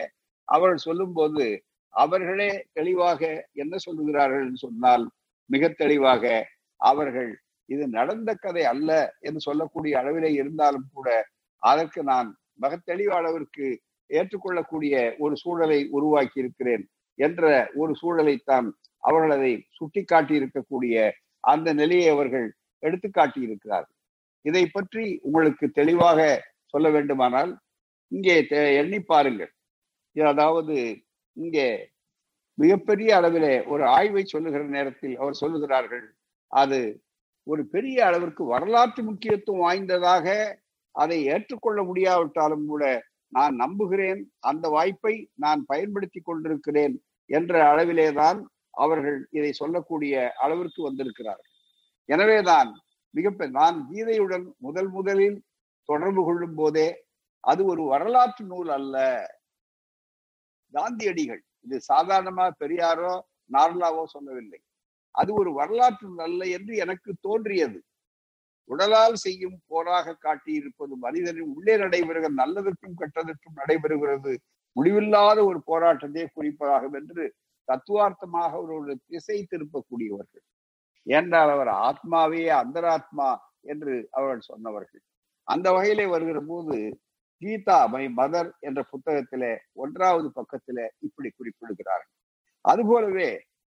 அவர்கள் 0.47 0.85
சொல்லும் 0.87 1.15
போது 1.17 1.45
அவர்களே 1.93 2.49
தெளிவாக 2.73 3.21
என்ன 3.53 3.73
சொல்லுகிறார்கள் 3.85 4.43
என்று 4.45 4.59
சொன்னால் 4.65 5.03
மிக 5.49 5.69
தெளிவாக 5.81 6.23
அவர்கள் 6.81 7.31
இது 7.69 7.83
நடந்த 7.97 8.29
கதை 8.35 8.63
அல்ல 8.65 8.91
என்று 9.19 9.41
சொல்லக்கூடிய 9.41 9.93
அளவிலே 10.01 10.31
இருந்தாலும் 10.41 10.87
கூட 10.93 11.09
அதற்கு 11.63 12.01
நான் 12.03 12.29
மிக 12.55 12.79
தெளிவான 12.89 13.19
அளவிற்கு 13.21 13.67
ஏற்றுக்கொள்ளக்கூடிய 14.09 15.15
ஒரு 15.17 15.35
சூழலை 15.37 15.87
உருவாக்கி 15.89 16.39
இருக்கிறேன் 16.39 16.89
என்ற 17.15 17.71
ஒரு 17.75 17.93
சூழலைத்தான் 18.01 18.67
அவர்கள் 18.99 19.31
அதை 19.31 19.65
சுட்டிக்காட்டி 19.69 20.33
இருக்கக்கூடிய 20.39 21.11
அந்த 21.39 21.73
நிலையை 21.73 22.07
அவர்கள் 22.09 22.53
எடுத்துக்காட்டி 22.83 23.37
இருக்கிறார்கள் 23.37 23.97
இதை 24.41 24.65
பற்றி 24.65 25.19
உங்களுக்கு 25.21 25.71
தெளிவாக 25.71 26.19
சொல்ல 26.65 26.89
வேண்டுமானால் 26.89 27.57
இங்கே 28.07 28.35
எண்ணி 28.77 28.99
பாருங்கள். 28.99 29.51
அதாவது 30.15 30.75
இங்கே 31.33 31.91
மிகப்பெரிய 32.53 33.19
அளவிலே 33.19 33.65
ஒரு 33.67 33.83
ஆய்வை 33.87 34.23
சொல்லுகிற 34.23 34.63
நேரத்தில் 34.63 35.17
அவர் 35.17 35.39
சொல்லுகிறார்கள் 35.41 36.03
அது 36.51 37.01
ஒரு 37.43 37.65
பெரிய 37.67 38.05
அளவிற்கு 38.05 38.45
வரலாற்று 38.45 39.03
முக்கியத்துவம் 39.03 39.59
வாய்ந்ததாக 39.59 40.27
அதை 40.91 41.23
ஏற்றுக்கொள்ள 41.25 41.83
முடியாவிட்டாலும் 41.83 42.65
கூட 42.65 42.83
நான் 43.35 43.55
நம்புகிறேன் 43.55 44.21
அந்த 44.39 44.65
வாய்ப்பை 44.69 45.13
நான் 45.35 45.61
பயன்படுத்தி 45.65 46.19
கொண்டிருக்கிறேன் 46.19 46.95
என்ற 47.29 47.53
அளவிலேதான் 47.71 48.39
அவர்கள் 48.73 49.17
இதை 49.31 49.51
சொல்லக்கூடிய 49.61 50.13
அளவிற்கு 50.43 50.81
வந்திருக்கிறார்கள். 50.83 51.51
எனவேதான் 52.09 52.69
மிக 53.15 53.47
நான் 53.49 53.77
கீதையுடன் 53.91 54.45
முதல் 54.57 54.89
முதலில் 54.89 55.37
தொடர்பு 55.89 56.21
கொள்ளும் 56.25 56.55
போதே 56.55 56.87
அது 57.43 57.61
ஒரு 57.65 57.83
வரலாற்று 57.83 58.43
நூல் 58.45 58.69
அல்ல. 58.77 58.95
காந்தியடிகள் 60.73 61.41
இது 61.65 61.77
சாதாரணமா 61.93 62.45
பெரியாரோ 62.59 63.13
நார்லாவோ 63.51 64.03
சொல்லவில்லை. 64.15 64.59
அது 65.15 65.31
ஒரு 65.33 65.51
வரலாற்று 65.53 66.07
அல்ல 66.27 66.45
என்று 66.57 66.73
எனக்கு 66.83 67.11
தோன்றியது. 67.21 67.79
உடலால் 68.69 69.15
செய்யும் 69.23 69.57
போராக 69.67 70.15
காட்டியிருப்பது 70.25 70.93
மனிதனின் 71.05 71.53
உள்ளே 71.55 71.75
நடைபெறுகிற 71.77 72.31
நல்லதற்கும் 72.41 72.97
கெட்டதற்கும் 73.01 73.57
நடைபெறுகிறது. 73.61 74.33
முடிவில்லாத 74.75 75.39
ஒரு 75.45 75.59
போராட்டத்தை 75.67 76.25
குறிப்பதாகும் 76.29 76.95
என்று 76.99 77.23
தத்துவார்த்தமாக 77.67 78.53
ஒரு 78.75 78.93
திசை 79.07 79.37
திருப்பக்கூடியவர்கள். 79.51 80.45
என்றால் 81.07 81.51
அவர் 81.55 81.71
ஆத்மாவே 81.87 82.43
அந்தராத்மா 82.61 83.29
என்று 83.63 83.93
அவர்கள் 84.11 84.47
சொன்னவர்கள். 84.51 85.03
அந்த 85.47 85.67
வகையிலே 85.71 86.05
வருகிற 86.05 86.39
போது 86.49 86.77
கீதா 87.41 87.77
மை 87.93 88.03
மதர் 88.17 88.49
என்ற 88.59 88.79
புத்தகத்திலே 88.91 89.53
ஒன்றாவது 89.83 90.27
பக்கத்திலே 90.31 90.85
இப்படி 91.07 91.29
குறிப்பிடுகிறார்கள் 91.29 92.13
அதுபோலவே 92.65 93.29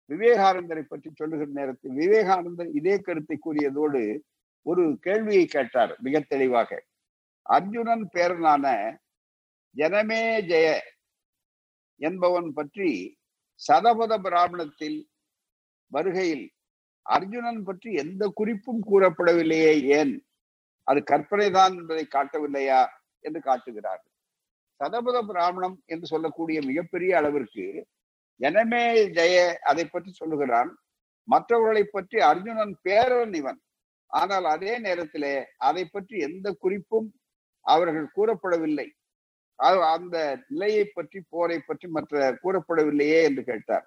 விவேகானந்தரை 0.09 0.83
பற்றி 0.83 1.09
சொல்லுகிற 1.11 1.49
நேரத்தில் 1.51 1.95
விவேகானந்தர் 2.01 2.69
இதே 2.79 2.95
கருத்தை 2.97 3.37
கூறியதோடு 3.39 4.01
ஒரு 4.65 4.83
கேள்வியை 5.01 5.45
கேட்டார் 5.45 5.93
மிக 5.99 6.19
தெளிவாக. 6.19 6.71
அர்ஜுனன் 7.45 8.05
பேரனான 8.15 8.65
ஜனமே 9.75 10.23
ஜெய 10.51 10.67
என்பவன் 12.01 12.49
பற்றி 12.53 12.89
சதபத 13.59 14.13
பிராமணத்தில் 14.17 14.99
வருகையில் 15.91 16.45
அர்ஜுனன் 17.05 17.61
பற்றி 17.63 17.89
எந்த 17.93 18.23
குறிப்பும் 18.39 18.81
கூறப்படவில்லையே 18.89 19.73
ஏன்? 19.97 20.13
அது 20.87 20.99
கற்பனை 21.03 21.47
தான் 21.51 21.73
என்பதை 21.79 22.05
காட்டவில்லையா 22.15 22.81
என்று 23.25 23.39
காட்டுகிறார். 23.41 24.01
சதபத 24.79 25.17
பிராமணம் 25.21 25.75
என்று 25.85 26.07
சொல்லக்கூடிய 26.07 26.59
மிகப்பெரிய 26.61 27.11
அளவிற்கு 27.17 27.65
ஜனமே 28.39 28.85
ஜெய 29.17 29.35
அதை 29.61 29.85
பற்றி 29.85 30.11
சொல்லுகிறான். 30.11 30.71
மற்றவர்களை 31.27 31.83
பற்றி 31.83 32.17
அர்ஜுனன் 32.31 32.73
பேரன் 32.81 33.33
இவன். 33.33 33.59
ஆனால் 34.13 34.45
அதே 34.55 34.73
நேரத்திலே 34.85 35.35
அதை 35.67 35.83
பற்றி 35.85 36.15
எந்த 36.27 36.47
குறிப்பும் 36.63 37.07
அவர்கள் 37.65 38.07
கூறப்படவில்லை. 38.17 38.87
அந்த 39.95 40.17
நிலையை 40.51 40.85
பற்றி 40.97 41.19
போரை 41.33 41.57
பற்றி 41.67 41.87
மற்ற 41.95 42.31
கூறப்படவில்லையே 42.43 43.19
என்று 43.27 43.43
கேட்டார். 43.49 43.85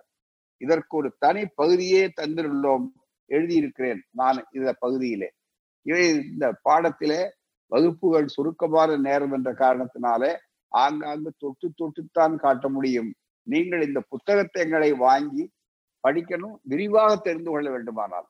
இதற்கு 0.60 0.94
ஒரு 1.00 1.08
தனி 1.24 1.42
பகுதியே 1.60 2.02
தந்திருள்ளோம் 2.20 2.86
எழுதியிருக்கிறேன் 3.30 4.00
நான் 4.20 4.38
இந்த 4.58 4.70
பகுதியிலே. 4.84 5.28
இவை 5.86 6.04
இந்த 6.32 6.46
பாடத்திலே 6.68 7.20
வகுப்புகள் 7.72 8.34
சுருக்கமான 8.34 8.90
நேரம் 9.08 9.34
என்ற 9.36 9.50
காரணத்தினாலே 9.62 10.32
ஆங்காங்கு 10.72 11.30
தொட்டு 11.42 11.66
தொட்டுத்தான் 11.80 12.34
காட்ட 12.44 12.66
முடியும். 12.76 13.10
நீங்கள் 13.46 13.82
இந்த 13.88 14.00
புத்தகத்தை 14.12 14.60
எங்களை 14.64 14.90
வாங்கி 15.06 15.44
படிக்கணும் 16.04 16.56
விரிவாக 16.72 17.12
தெரிந்து 17.26 17.50
கொள்ள 17.50 17.68
வேண்டுமானால். 17.74 18.28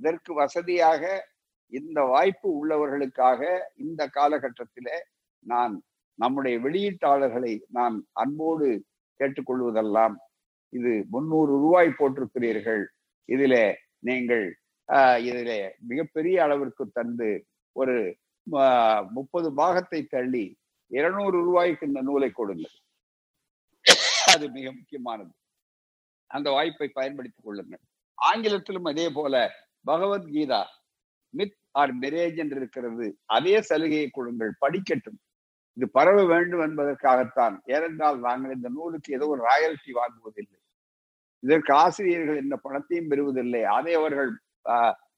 இதற்கு 0.00 0.32
வசதியாக 0.40 1.02
இந்த 1.78 2.00
வாய்ப்பு 2.12 2.48
உள்ளவர்களுக்காக 2.60 3.40
இந்த 3.84 4.02
காலகட்டத்திலே 4.16 4.96
நான் 5.52 5.74
நம்முடைய 6.18 6.56
வெளியீட்டாளர்களை 6.64 7.52
நான் 7.78 7.96
அன்போடு 8.22 8.68
கேட்டுக்கொள்வதெல்லாம் 9.20 10.16
இது 10.78 10.92
முன்னூறு 11.14 11.52
ரூபாய் 11.64 11.98
போட்டிருக்கிறீர்கள். 11.98 12.82
இதிலே 13.28 13.64
நீங்கள் 14.08 14.46
இதிலே 15.28 15.60
மிகப்பெரிய 15.90 16.36
அளவிற்கு 16.44 16.84
தந்து 16.98 17.28
ஒரு 17.76 17.96
முப்பது 19.16 19.48
பாகத்தை 19.60 20.00
தள்ளி 20.14 20.44
இருநூறு 20.90 21.36
ரூபாய்க்கு 21.46 21.88
இந்த 21.90 22.00
நூலை 22.08 22.30
கொடுங்கள். 22.38 22.74
அது 24.32 24.44
மிக 24.56 24.66
முக்கியமானது. 24.78 25.32
அந்த 26.36 26.48
வாய்ப்பை 26.56 26.88
பயன்படுத்திக் 26.98 27.46
கொள்ளுங்கள். 27.46 27.82
ஆங்கிலத்திலும் 28.18 28.88
அதே 28.92 29.06
போல 29.18 29.34
பகவத்கீதா 29.90 30.62
மித் 31.38 31.58
ஆர் 31.80 31.92
மெரேஜ் 32.02 32.38
என்று 32.42 32.56
இருக்கிறது. 32.60 33.06
அதே 33.36 33.54
சலுகையை 33.68 34.08
கொடுங்கள் 34.16 34.52
படிக்கட்டும். 34.64 35.18
இது 35.76 35.86
பரவ 35.96 36.24
வேண்டும் 36.32 36.64
என்பதற்காகத்தான். 36.66 37.54
ஏனென்றால் 37.74 38.18
நாங்கள் 38.26 38.54
இந்த 38.56 38.68
நூலுக்கு 38.78 39.14
ஏதோ 39.18 39.26
ஒரு 39.34 39.42
ராயல்டி 39.48 39.92
வாங்குவதில்லை. 40.00 40.58
இதற்கு 41.42 41.72
ஆசிரியர்கள் 41.84 42.42
இந்த 42.44 42.56
பணத்தையும் 42.64 43.10
பெறுவதில்லை. 43.12 43.62
அதை 43.76 43.92
அவர்கள் 44.00 44.30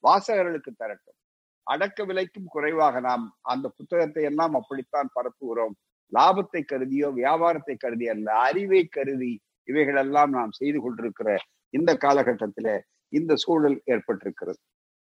வாசகர்களுக்கு 0.07 0.71
தரட்டும். 0.83 1.19
அடக்க 1.67 2.05
விலைக்கும் 2.09 2.49
குறைவாக 2.55 3.01
நாம் 3.09 3.25
அந்த 3.53 3.67
புத்தகத்தை 3.79 4.23
எல்லாம் 4.31 4.55
அப்படித்தான் 4.61 5.09
பரப்புகிறோம். 5.17 5.75
லாபத்தை 6.13 6.61
கருதியோ 6.73 7.09
வியாபாரத்தை 7.21 7.75
கருதி 7.85 8.07
அல்ல 8.15 8.29
அறிவை 8.47 8.83
கருதி 8.97 9.33
இவைகளெல்லாம் 9.69 10.33
நாம் 10.39 10.53
செய்து 10.61 10.79
கொண்டிருக்கிற 10.85 11.29
இந்த 11.75 11.91
காலகட்டத்தில 12.05 12.69
இந்த 13.13 13.33
சூழல் 13.45 13.79
ஏற்பட்டிருக்கிறது. 13.93 14.61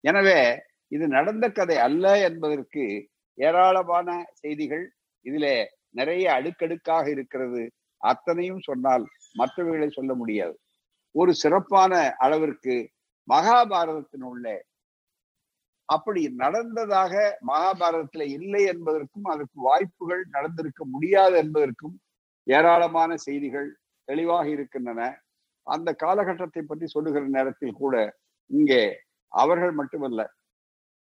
எனவே 0.04 0.40
இது 0.92 1.04
நடந்த 1.08 1.46
கதை 1.50 1.76
அல்ல 1.78 2.04
என்பதற்கு 2.28 2.84
ஏராளமான 3.38 4.08
செய்திகள் 4.34 4.84
இதிலே 5.26 5.56
நிறைய 5.90 6.24
அடுக்கடுக்காக 6.34 7.04
இருக்கிறது. 7.10 7.62
அத்தனையும் 8.00 8.62
சொன்னால் 8.68 9.04
மற்றவர்களை 9.34 9.88
சொல்ல 9.90 10.12
முடியாது. 10.14 10.56
ஒரு 11.14 11.32
சிறப்பான 11.34 11.92
அளவிற்கு 12.18 12.74
மகாபாரதத்தின் 13.28 14.26
உள்ள 14.30 14.46
அப்படி 15.88 16.22
நடந்ததாக 16.42 17.12
மகாபாரதத்துல 17.46 18.24
இல்லை 18.38 18.62
என்பதற்கும் 18.64 19.28
அதற்கு 19.32 19.58
வாய்ப்புகள் 19.60 20.22
நடந்திருக்க 20.30 20.82
முடியாது 20.86 21.36
என்பதற்கும் 21.36 21.94
ஏராளமான 22.46 23.10
செய்திகள் 23.26 23.68
தெளிவாக 24.08 24.46
இருக்கின்றன. 24.48 25.00
அந்த 25.66 25.88
காலகட்டத்தை 26.02 26.62
பற்றி 26.64 26.86
சொல்லுகிற 26.86 27.24
நேரத்தில் 27.28 27.78
கூட 27.82 27.94
இங்கே 28.50 28.82
அவர்கள் 29.32 29.72
மட்டுமல்ல 29.72 30.20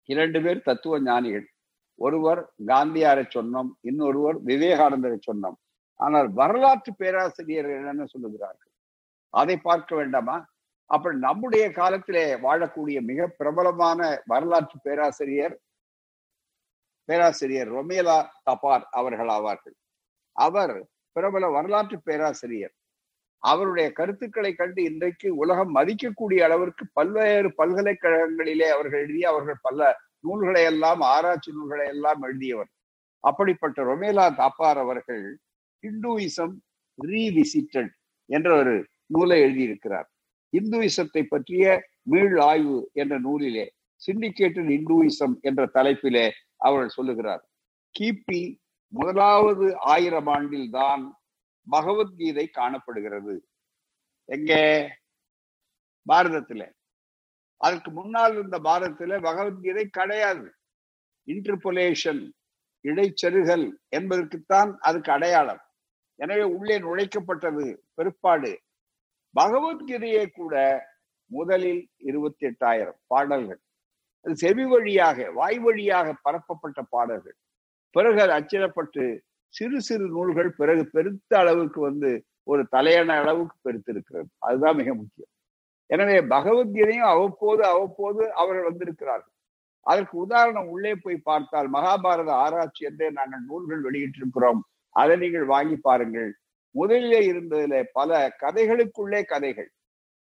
இரண்டு 0.05 0.41
பேர் 0.41 0.61
தத்துவ 0.61 1.01
ஞானிகள். 1.01 1.47
ஒருவர் 1.95 2.53
காந்தியாரை 2.65 3.23
சொன்னோம் 3.35 3.69
இன்னொருவர் 3.79 4.43
விவேகானந்தரை 4.43 5.19
சொன்னோம். 5.31 5.57
ஆனால் 5.95 6.33
வரலாற்று 6.33 6.95
பேராசிரியர் 6.95 7.69
என்னென்ன 7.69 8.03
சொல்லுகிறார்கள். 8.03 8.71
அதை 9.29 9.57
பார்க்க 9.57 9.95
வேண்டாமா? 9.95 10.49
அப்படி 10.85 11.17
நம்முடைய 11.17 11.71
காலத்திலே 11.71 12.33
வாழக்கூடிய 12.33 13.01
மிக 13.01 13.27
பிரபலமான 13.27 14.21
வரலாற்று 14.25 14.79
பேராசிரியர் 14.81 15.59
பேராசிரியர் 17.05 17.71
ரொமேலா 17.71 18.29
தபார் 18.51 18.83
அவர்கள் 18.91 19.27
ஆவார்கள். 19.27 19.75
அவர் 20.31 20.87
பிரபல 21.11 21.47
வரலாற்று 21.47 22.01
பேராசிரியர். 22.01 22.73
அவருடைய 23.43 23.91
கருத்துக்களை 23.91 24.51
கண்டு 24.53 24.83
இன்றைக்கு 24.83 25.35
உலகம் 25.35 25.71
மதிக்கக்கூடிய 25.75 26.39
அளவிற்கு 26.47 26.83
பல்வேறு 26.93 27.49
பல்கலைக்கழகங்களிலே 27.57 28.67
அவர்கள் 28.75 29.01
எழுதிய 29.05 29.29
அவர்கள் 29.29 29.59
பல 29.61 29.99
நூல்களை 30.19 30.63
எல்லாம் 30.63 31.01
ஆராய்ச்சி 31.01 31.51
நூல்களை 31.51 31.85
எல்லாம் 31.87 32.21
எழுதியவர். 32.21 32.69
அப்படிப்பட்ட 33.23 33.83
ரொமேலா 33.83 34.25
தாப்பார் 34.41 34.79
அவர்கள் 34.83 35.23
ஹிந்துயிசம் 35.83 36.55
ரீவிசிட்டட் 36.99 37.91
என்ற 38.29 38.49
ஒரு 38.57 38.75
நூலை 39.05 39.37
எழுதியிருக்கிறார். 39.41 40.07
இந்துயிசத்தை 40.53 41.23
பற்றிய 41.23 41.65
மீள் 42.03 42.37
ஆய்வு 42.39 42.89
என்ற 42.93 43.13
நூலிலே 43.19 43.65
சிண்டிகேட்டட் 44.01 44.69
இந்துயிசம் 44.77 45.35
என்ற 45.41 45.61
தலைப்பிலே 45.73 46.25
அவர்கள் 46.57 46.95
சொல்லுகிறார். 46.97 47.43
கிபி 47.95 48.41
முதலாவது 48.93 49.65
ஆயிரம் 49.93 50.29
ஆண்டில் 50.35 50.69
தான் 50.69 51.03
பகவத்கீதை 51.69 52.47
காணப்படுகிறது. 52.47 53.47
எங்கே? 54.25 54.89
பாரதத்துல. 56.09 56.71
அதற்கு 57.57 57.91
முன்னால் 57.91 58.33
இருந்த 58.33 58.59
பாரதத்துல 58.59 59.21
பகவத்கீதை 59.21 59.87
கிடையாது. 59.87 60.53
இன்டர்பொலேஷன் 61.27 62.31
இடைச்செருகல் 62.83 63.71
என்பதற்குத்தான் 63.95 64.77
அதுக்கு 64.77 65.11
அடையாளம். 65.11 65.61
எனவே 66.15 66.43
உள்ளே 66.43 66.79
நுழைக்கப்பட்டது 66.79 67.83
பிற்பாடு. 67.93 68.61
பகவத்கீதையை 69.39 70.31
கூட 70.31 70.83
முதலில் 71.25 71.89
இருபத்தி 71.97 72.47
எட்டாயிரம் 72.47 72.97
பாடல்கள். 73.07 73.59
அது 74.21 74.35
செவி 74.35 74.65
வழியாக 74.65 75.31
வாய் 75.31 75.59
வழியாக 75.59 76.13
பரப்பப்பட்ட 76.21 76.81
பாடல்கள். 76.89 77.35
பிறகு 77.89 78.21
அது 78.21 78.31
அச்சிடப்பட்டு 78.31 79.19
சிறு 79.53 79.77
சிறு 79.81 80.05
நூல்கள் 80.15 80.49
பிறகு 80.59 80.83
பெருத்த 80.85 81.31
அளவுக்கு 81.39 81.79
வந்து 81.81 82.11
ஒரு 82.43 82.61
தலையான 82.75 83.09
அளவுக்கு 83.21 83.55
பெருத்திருக்கிறது. 83.65 84.29
அதுதான் 84.39 84.75
மிக 84.75 84.89
முக்கியம். 84.93 85.31
எனவே 85.89 86.17
பகவத்கீதையும் 86.33 87.11
அவ்வப்போது 87.13 87.63
அவ்வப்போது 87.71 88.21
அவர்கள் 88.33 88.69
வந்திருக்கிறார்கள். 88.69 89.33
அதற்கு 89.85 90.15
உதாரணம் 90.17 90.67
உள்ளே 90.67 90.93
போய் 90.95 91.25
பார்த்தால் 91.29 91.69
மகாபாரத 91.69 92.29
ஆராய்ச்சி 92.45 92.81
என்றே 92.89 93.07
நாங்கள் 93.09 93.43
நூல்கள் 93.49 93.85
வெளியிட்டிருக்கிறோம். 93.87 94.61
அதை 94.95 95.15
நீங்கள் 95.17 95.45
வாங்கி 95.45 95.77
பாருங்கள். 95.87 96.31
முதலிலே 96.75 97.21
இருந்ததுல 97.31 97.83
பல 97.93 98.19
கதைகளுக்குள்ளே 98.43 99.21
கதைகள். 99.33 99.69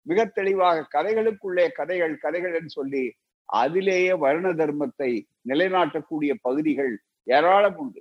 மிக 0.07 0.25
தெளிவாக 0.39 0.87
கதைகளுக்குள்ளே 0.95 1.67
கதைகள் 1.79 2.15
கதைகள் 2.25 2.55
என்று 2.55 2.73
சொல்லி 2.79 3.05
அதிலேயே 3.49 4.13
வருண 4.25 4.49
தர்மத்தை 4.61 5.11
நிலைநாட்டக்கூடிய 5.49 6.33
பகுதிகள் 6.47 6.93
ஏராளம் 7.27 7.79
உண்டு. 7.83 8.01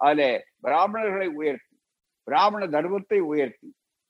அதில 0.00 0.28
பிராமணர்களை 0.60 1.28
உயர்த்தி 1.40 1.76
பிராமண 2.26 2.62
தர்மத்தை 2.66 3.18
உயர்த்தி 3.32 3.68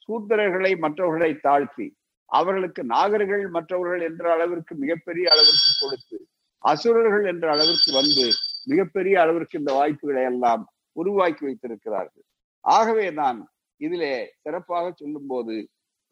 சூத்திரர்களை 0.09 0.73
மற்றவர்களை 0.79 1.33
தாழ்த்தி 1.47 1.87
அவர்களுக்கு 2.31 2.83
நாகர்கள் 2.85 3.45
மற்றவர்கள் 3.51 4.03
என்ற 4.09 4.25
அளவிற்கு 4.33 4.73
மிகப்பெரிய 4.75 5.27
அளவிற்கு 5.31 5.71
கொடுத்து 5.81 6.19
அசுரர்கள் 6.65 7.25
என்ற 7.25 7.47
அளவிற்கு 7.51 7.91
வந்து 7.93 8.25
மிகப்பெரிய 8.65 9.15
அளவிற்கு 9.21 9.59
இந்த 9.59 9.73
வாய்ப்புகளை 9.73 10.23
எல்லாம் 10.23 10.63
உருவாக்கி 10.93 11.43
வைத்திருக்கிறார்கள். 11.47 12.25
ஆகவே 12.65 13.07
நான் 13.11 13.39
இதிலே 13.81 14.15
சிறப்பாக 14.43 14.87
சொல்லும் 14.91 15.27
போது 15.27 15.55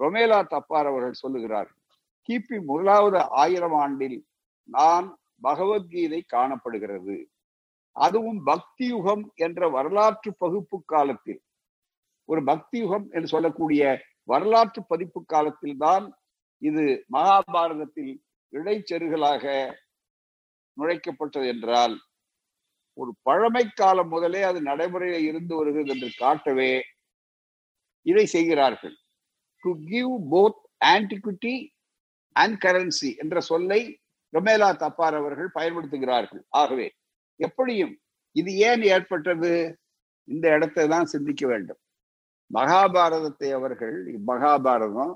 ரொமேலா 0.01 0.39
தப்பார் 0.55 0.89
அவர்கள் 0.91 1.21
சொல்லுகிறார்கள் 1.23 1.83
கிபி 2.29 2.57
முதலாவது 2.71 3.21
ஆயிரம் 3.43 3.77
ஆண்டில் 3.85 4.19
நான் 4.69 5.07
பகவத்கீதை 5.43 6.21
காணப்படுகிறது. 6.27 7.17
அதுவும் 8.07 8.41
பக்தி 8.45 8.87
யுகம் 8.87 9.25
என்ற 9.47 9.69
வரலாற்று 9.69 10.31
பகுப்பு 10.37 10.77
காலத்தில். 10.85 11.41
ஒரு 12.29 12.41
பக்தி 12.45 12.79
யுகம் 12.79 13.07
என்று 13.11 13.29
சொல்லக்கூடிய 13.29 13.83
வரலாற்று 14.25 14.81
பதிப்பு 14.87 15.21
காலத்தில் 15.25 15.77
தான் 15.77 16.07
இது 16.63 16.85
மகாபாரதத்தில் 17.13 18.13
இடைச்செருகலாக 18.53 19.45
நுழைக்கப்பட்டது 20.77 21.47
என்றால் 21.47 21.95
ஒரு 22.99 23.11
பழமை 23.23 23.65
காலம் 23.71 24.09
முதலே 24.09 24.43
அது 24.43 24.61
நடைமுறையில் 24.63 25.27
இருந்து 25.31 25.55
வருகிறது 25.57 25.93
என்று 25.95 26.09
காட்டவே 26.19 26.73
இதை 28.07 28.25
செய்கிறார்கள். 28.27 28.95
To 29.65 29.71
give 29.91 30.13
both 30.33 30.61
antiquity 30.85 31.55
and 32.37 32.59
currency 32.65 33.11
என்ற 33.17 33.41
சொல்லை 33.41 33.81
ரொமேலா 34.33 34.71
தப்பார் 34.83 35.17
அவர்கள் 35.21 35.51
பயன்படுத்துகிறார்கள். 35.55 36.43
ஆகவே 36.61 36.87
எப்படியும் 37.41 37.95
இது 38.37 38.51
ஏன் 38.69 38.83
ஏற்பட்டது? 38.95 39.51
இந்த 40.29 40.45
இடத்தை 40.57 40.85
தான் 40.89 41.11
சிந்திக்க 41.13 41.43
வேண்டும். 41.47 41.81
மகாபாரதத்தை 42.51 43.49
அவர்கள் 43.57 43.97
மகாபாரதம் 44.29 45.15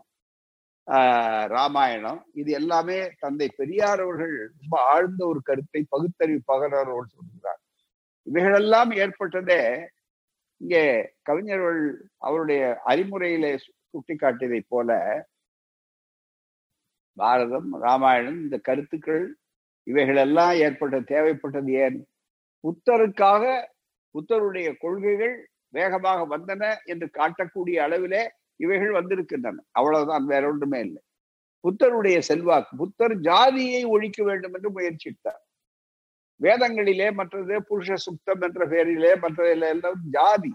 ஆஹ் 0.89 1.47
ராமாயணம் 1.53 2.21
இது 2.35 2.51
எல்லாமே 2.59 2.99
தந்தை 3.21 3.49
பெரியார் 3.59 4.01
அவர்கள் 4.05 4.33
ரொம்ப 4.53 4.75
ஆழ்ந்த 4.93 5.23
ஒரு 5.29 5.41
கருத்தை 5.49 5.81
பகுத்தறிவு 5.93 6.41
பகரரோடு 6.49 7.07
சொல்கிறார் 7.13 7.61
இவைகளெல்லாம் 8.27 8.91
ஏற்பட்டதே 8.99 9.61
இங்கே 10.61 10.83
கவிஞர்கள் 11.29 11.81
அவருடைய 12.21 12.63
அறிமுறையிலே 12.91 13.53
சுட்டிக்காட்டியதை 13.95 14.61
போல 14.69 14.91
பாரதம் 17.17 17.71
ராமாயணம் 17.83 18.39
இந்த 18.45 18.57
கருத்துக்கள் 18.69 19.25
இவைகளெல்லாம் 19.87 20.55
ஏற்பட்ட 20.65 20.97
தேவைப்பட்டது 21.11 21.73
ஏன்? 21.85 21.99
புத்தருக்காக 22.65 23.45
புத்தருடைய 24.15 24.69
கொள்கைகள் 24.85 25.37
வேகமாக 25.69 26.21
வந்தன 26.33 26.63
என்று 26.85 27.07
காட்டக்கூடிய 27.19 27.77
அளவிலே 27.87 28.23
இவைகள் 28.61 28.93
வந்திருக்கின்றன. 28.99 29.63
அவ்வளவுதான் 29.71 30.25
வேற 30.25 30.43
ஒன்றுமே 30.53 30.81
இல்லை. 30.81 31.03
புத்தருடைய 31.65 32.19
செல்வாக்கு 32.29 32.73
புத்தர் 32.77 33.15
ஜாதியை 33.21 33.83
ஒழிக்க 33.95 34.21
வேண்டும் 34.25 34.55
என்று 34.57 34.71
முயற்சித்தார். 34.77 35.43
வேதங்களிலே 36.41 37.09
மற்றது 37.21 37.55
புருஷ 37.69 37.97
சுத்தம் 38.07 38.43
என்ற 38.47 38.63
பெயரிலே 38.67 39.13
மற்றதில 39.25 39.69
எல்லாம் 39.75 40.01
ஜாதி. 40.17 40.53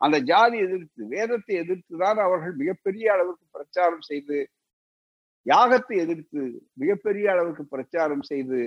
அந்த 0.00 0.16
ஜாதி 0.30 0.58
எதிர்த்து 0.66 1.02
வேதத்தை 1.14 1.54
எதிர்த்து 1.62 1.94
தான் 2.04 2.20
அவர்கள் 2.26 2.54
மிகப்பெரிய 2.60 3.06
அளவுக்கு 3.14 3.44
பிரச்சாரம் 3.56 4.04
செய்து 4.10 4.38
யாகத்தை 5.46 5.96
எதிர்த்து 6.04 6.42
மிகப்பெரிய 6.74 7.26
அளவுக்கு 7.34 7.64
பிரச்சாரம் 7.74 8.24
செய்து 8.30 8.60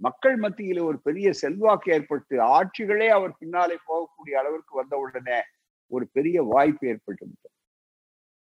மக்கள் 0.00 0.36
மத்தியில 0.38 0.82
ஒரு 0.82 0.98
பெரிய 1.00 1.28
செல்வாக்கு 1.32 1.88
ஏற்பட்டு 1.92 2.36
ஆட்சிகளே 2.56 3.08
அவர் 3.08 3.38
பின்னாலே 3.38 3.76
போகக்கூடிய 3.88 4.34
அளவிற்கு 4.40 4.72
வந்தவுடனே 4.80 5.38
ஒரு 5.90 6.04
பெரிய 6.12 6.42
வாய்ப்பு 6.42 6.84
ஏற்பட்டு 6.88 7.24
விட்டது 7.26 7.54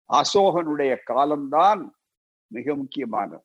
அசோகனுடைய 0.10 0.94
காலம்தான் 1.04 1.82
மிக 2.52 2.76
முக்கியமானது. 2.76 3.44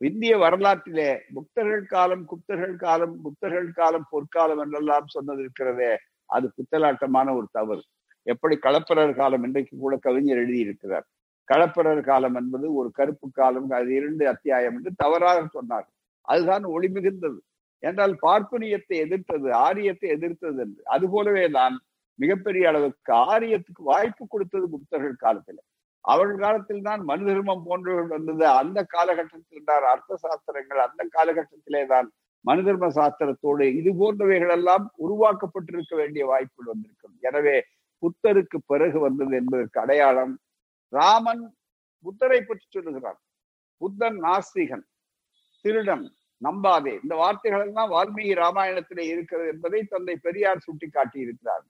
இந்திய 0.00 0.32
வரலாற்றிலே 0.38 1.08
புக்தர்கள் 1.34 1.84
காலம் 1.86 2.24
குப்தர்கள் 2.30 2.76
காலம் 2.76 3.14
புத்தர்கள் 3.24 3.70
காலம் 3.72 4.06
பொற்காலம் 4.10 4.58
என்றெல்லாம் 4.58 5.06
சொன்னது 5.06 5.40
இருக்கிறதே 5.40 5.92
அது 6.30 6.46
புத்தலாட்டமான 6.56 7.28
ஒரு 7.36 7.46
தவறு. 7.52 7.82
எப்படி 8.26 8.54
களப்பிரர் 8.56 9.14
காலம் 9.14 9.44
இன்றைக்கு 9.44 9.74
கூட 9.76 9.94
கவிஞர் 9.96 10.42
எழுதியிருக்கிறார். 10.44 11.06
களப்பிரர் 11.48 12.02
காலம் 12.02 12.34
என்பது 12.34 12.66
ஒரு 12.74 12.90
கருப்பு 12.90 13.28
காலம் 13.32 13.70
அது 13.70 13.90
இரண்டு 13.94 14.24
அத்தியாயம் 14.28 14.76
என்று 14.76 14.92
தவறாக 14.96 15.38
சொன்னார் 15.46 15.88
அதுதான் 16.28 16.64
ஒளி 16.74 16.88
மிகுந்தது. 16.88 17.38
என்றால் 17.82 18.14
பார்ப்பனியத்தை 18.24 18.96
எதிர்த்தது 19.04 19.48
ஆரியத்தை 19.66 20.08
எதிர்த்தது 20.16 20.60
என்று. 20.64 20.80
அது 20.94 21.04
போலவே 21.14 21.44
தான் 21.58 21.74
மிகப்பெரிய 22.18 22.64
அளவுக்கு 22.70 23.12
ஆரியத்துக்கு 23.30 23.82
வாய்ப்பு 23.92 24.24
கொடுத்தது 24.26 24.66
புத்தர்கள் 24.74 25.22
காலத்தில். 25.24 25.60
அவர்கள் 26.04 26.42
காலத்தில் 26.44 26.86
தான் 26.88 27.02
மனு 27.10 27.24
தர்மம் 27.28 27.66
போன்றவர்கள் 27.68 28.14
வந்தது. 28.16 28.44
அந்த 28.60 28.78
காலகட்டத்தில் 28.94 29.68
தான் 29.70 29.84
அர்த்த 29.92 30.18
சாஸ்திரங்கள் 30.24 30.80
அந்த 30.86 31.02
காலகட்டத்திலே 31.16 31.82
தான் 31.94 32.08
மனு 32.44 32.62
தர்ம 32.66 32.86
சாஸ்திரத்தோடு 32.96 33.66
இது 33.80 33.90
போன்றவைகள் 33.98 34.52
எல்லாம் 34.56 34.84
உருவாக்கப்பட்டிருக்க 35.04 35.92
வேண்டிய 36.00 36.22
வாய்ப்புகள் 36.30 36.72
வந்திருக்கும் 36.72 37.14
எனவே 37.28 37.56
புத்தருக்கு 38.02 38.58
பிறகு 38.70 38.98
வந்தது 39.04 39.34
என்பதற்கு 39.40 39.78
அடையாளம் 39.80 40.32
ராமன் 40.92 41.44
புத்தரை 42.04 42.40
பற்றி 42.40 42.66
சொல்லுகிறான் 42.68 43.20
புத்தன் 43.80 44.18
நாஸ்திகன் 44.24 44.84
திருடன் 45.64 46.04
நம்பாதே. 46.42 46.94
இந்த 47.04 47.14
வார்த்தைகள் 47.22 47.64
எல்லாம் 47.66 47.92
வால்மீகி 47.94 48.34
ராமாயணத்திலே 48.44 49.04
இருக்கிறது 49.14 49.48
என்பதை 49.54 49.80
தந்தை 49.92 50.16
பெரியார் 50.26 50.64
சுட்டி 50.66 50.88
காட்டி 50.88 51.18
இருக்கிறார் 51.26 51.64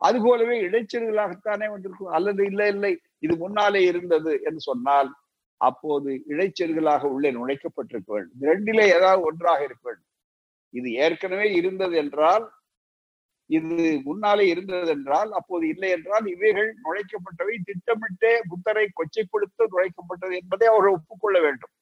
அது 0.00 0.18
போலவே 0.26 0.56
இடைச்செருகளாகத்தானே 0.68 1.66
வந்திருக்கும். 1.72 2.14
அல்லது 2.18 2.42
இல்லை 2.50 2.68
இல்லை 2.74 2.92
இது 3.26 3.34
முன்னாலே 3.42 3.82
இருந்தது 3.90 4.32
என்று 4.48 4.62
சொன்னால் 4.70 5.10
அப்போது 5.60 6.10
இடைச்செருகளாக 6.32 7.02
உள்ளே 7.16 7.30
நுழைக்கப்பட்டிருக்க 7.36 8.10
வேண்டும். 8.14 8.40
இரண்டிலே 8.46 8.86
ஏதாவது 8.96 9.22
ஒன்றாக 9.30 9.60
இருக்க 9.68 9.84
வேண்டும். 9.88 10.08
இது 10.74 10.88
ஏற்கனவே 11.04 11.46
இருந்தது 11.60 11.94
என்றால் 12.02 12.44
இது 13.50 13.86
முன்னாலே 14.08 14.44
இருந்தது 14.52 14.90
என்றால் 14.96 15.30
அப்போது 15.38 15.64
இல்லை 15.72 15.88
என்றால் 15.96 16.26
இவைகள் 16.34 16.70
நுழைக்கப்பட்டவை 16.84 17.56
திட்டமிட்டே 17.68 18.32
புத்தரை 18.50 18.84
கொச்சைப்படுத்த 18.98 19.66
நுழைக்கப்பட்டது 19.72 20.34
என்பதை 20.40 20.66
அவர்கள் 20.72 20.96
ஒப்புக்கொள்ள 20.98 21.38
வேண்டும். 21.46 21.72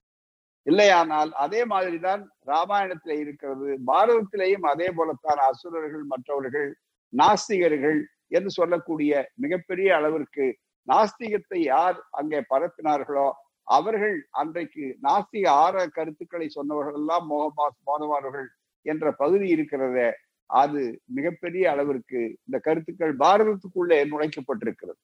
இல்லையானால் 0.66 1.30
அதே 1.44 1.60
மாதிரிதான் 1.64 2.22
ராமாயணத்திலே 2.46 3.16
இருக்கிறது. 3.24 3.68
பாரதத்திலேயும் 3.86 4.66
அதே 4.72 4.88
போலத்தான் 4.96 5.40
அசுரர்கள் 5.50 6.04
மற்றவர்கள் 6.04 6.68
நாஸ்திகர்கள் 7.12 8.00
என்று 8.28 8.50
சொல்லக்கூடிய 8.50 9.12
மிகப்பெரிய 9.34 9.88
அளவிற்கு 9.96 10.46
நாஸ்திகத்தை 10.88 11.60
யார் 11.64 11.98
அங்கே 12.10 12.40
பரப்பினார்களோ 12.50 13.28
அவர்கள் 13.68 14.16
அன்றைக்கு 14.30 14.84
நாஸ்திக 15.02 15.46
ஆற 15.64 15.86
கருத்துக்களை 15.88 16.48
சொன்னவர்கள் 16.48 16.98
எல்லாம் 17.00 17.26
மோகமாஸ் 17.30 17.78
மோதவார்கள் 17.86 18.48
என்ற 18.86 19.12
பகுதி 19.12 19.46
இருக்கிறதே. 19.48 20.08
அது 20.50 20.80
மிகப்பெரிய 21.14 21.64
அளவிற்கு 21.70 22.20
இந்த 22.46 22.58
கருத்துக்கள் 22.58 23.14
பாரதத்துக்குள்ளே 23.16 23.98
நுழைக்கப்பட்டிருக்கிறது. 24.12 25.00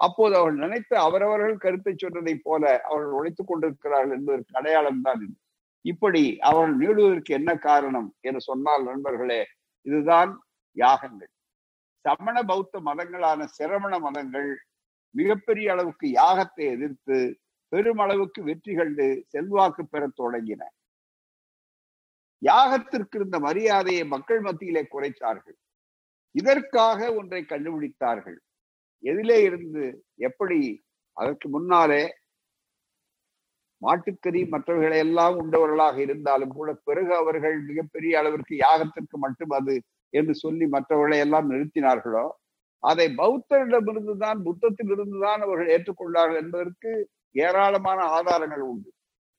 அப்போது 0.00 0.34
அவர்கள் 0.38 0.62
நினைத்த 0.64 0.92
அவரவர்கள் 1.00 1.62
கருத்தை 1.64 1.92
சொன்னதை 1.94 2.34
போல 2.38 2.62
அவர்கள் 2.88 3.16
உழைத்துக் 3.18 3.50
கொண்டிருக்கிறார்கள் 3.50 4.16
என்பதற்கு 4.18 4.58
அடையாளம் 4.60 5.02
தான் 5.02 5.22
இது. 5.24 5.34
இப்படி 5.84 6.22
அவர்கள் 6.40 6.76
நீடுவதற்கு 6.76 7.32
என்ன 7.34 7.50
காரணம் 7.68 8.08
என்று 8.20 8.40
சொன்னால் 8.40 8.84
நண்பர்களே 8.84 9.40
இதுதான் 9.86 10.32
யாகங்கள். 10.76 11.32
சமண 12.04 12.36
பௌத்த 12.42 12.80
மதங்களான 12.80 13.40
சிரமண 13.58 13.94
மதங்கள் 13.98 14.50
மிகப்பெரிய 15.14 15.68
அளவுக்கு 15.72 16.06
யாகத்தை 16.22 16.64
எதிர்த்து 16.74 17.16
பெருமளவுக்கு 17.72 18.40
வெற்றி 18.42 18.72
கண்டு 18.74 19.06
செல்வாக்கு 19.28 19.82
பெற 19.86 20.02
தொடங்கின. 20.20 20.62
யாகத்திற்கு 22.42 23.16
இருந்த 23.16 23.36
மரியாதையை 23.38 24.04
மக்கள் 24.06 24.40
மத்தியிலே 24.40 24.82
குறைத்தார்கள். 24.94 25.58
இதற்காக 26.34 27.14
ஒன்றை 27.14 27.40
கண்டுபிடித்தார்கள். 27.42 28.38
எதிலே 29.04 29.38
இருந்து 29.44 29.84
எப்படி 30.20 30.58
அதற்கு 31.16 31.48
முன்னாலே 31.48 32.02
மாட்டுக்கறி 33.82 34.40
மற்றவர்களை 34.48 34.98
எல்லாம் 34.98 35.36
உண்டவர்களாக 35.36 35.96
இருந்தாலும் 36.00 36.54
கூட 36.54 36.70
பிறகு 36.84 37.12
அவர்கள் 37.14 37.56
மிகப்பெரிய 37.62 38.12
அளவிற்கு 38.18 38.54
யாகத்திற்கு 38.58 39.16
மட்டும் 39.16 39.50
அது 39.50 39.74
என்று 40.12 40.34
சொல்லி 40.34 40.66
மற்றவர்களை 40.66 41.18
எல்லாம் 41.18 41.50
நிறுத்தினார்களோ 41.50 42.24
அதை 42.82 43.06
பௌத்தரிடமிருந்துதான் 43.18 44.38
புத்தத்திலிருந்துதான் 44.44 45.40
அவர்கள் 45.40 45.72
ஏற்றுக்கொண்டார்கள் 45.76 46.40
என்பதற்கு 46.42 46.90
ஏராளமான 47.34 48.00
ஆதாரங்கள் 48.16 48.64
உண்டு. 48.70 48.90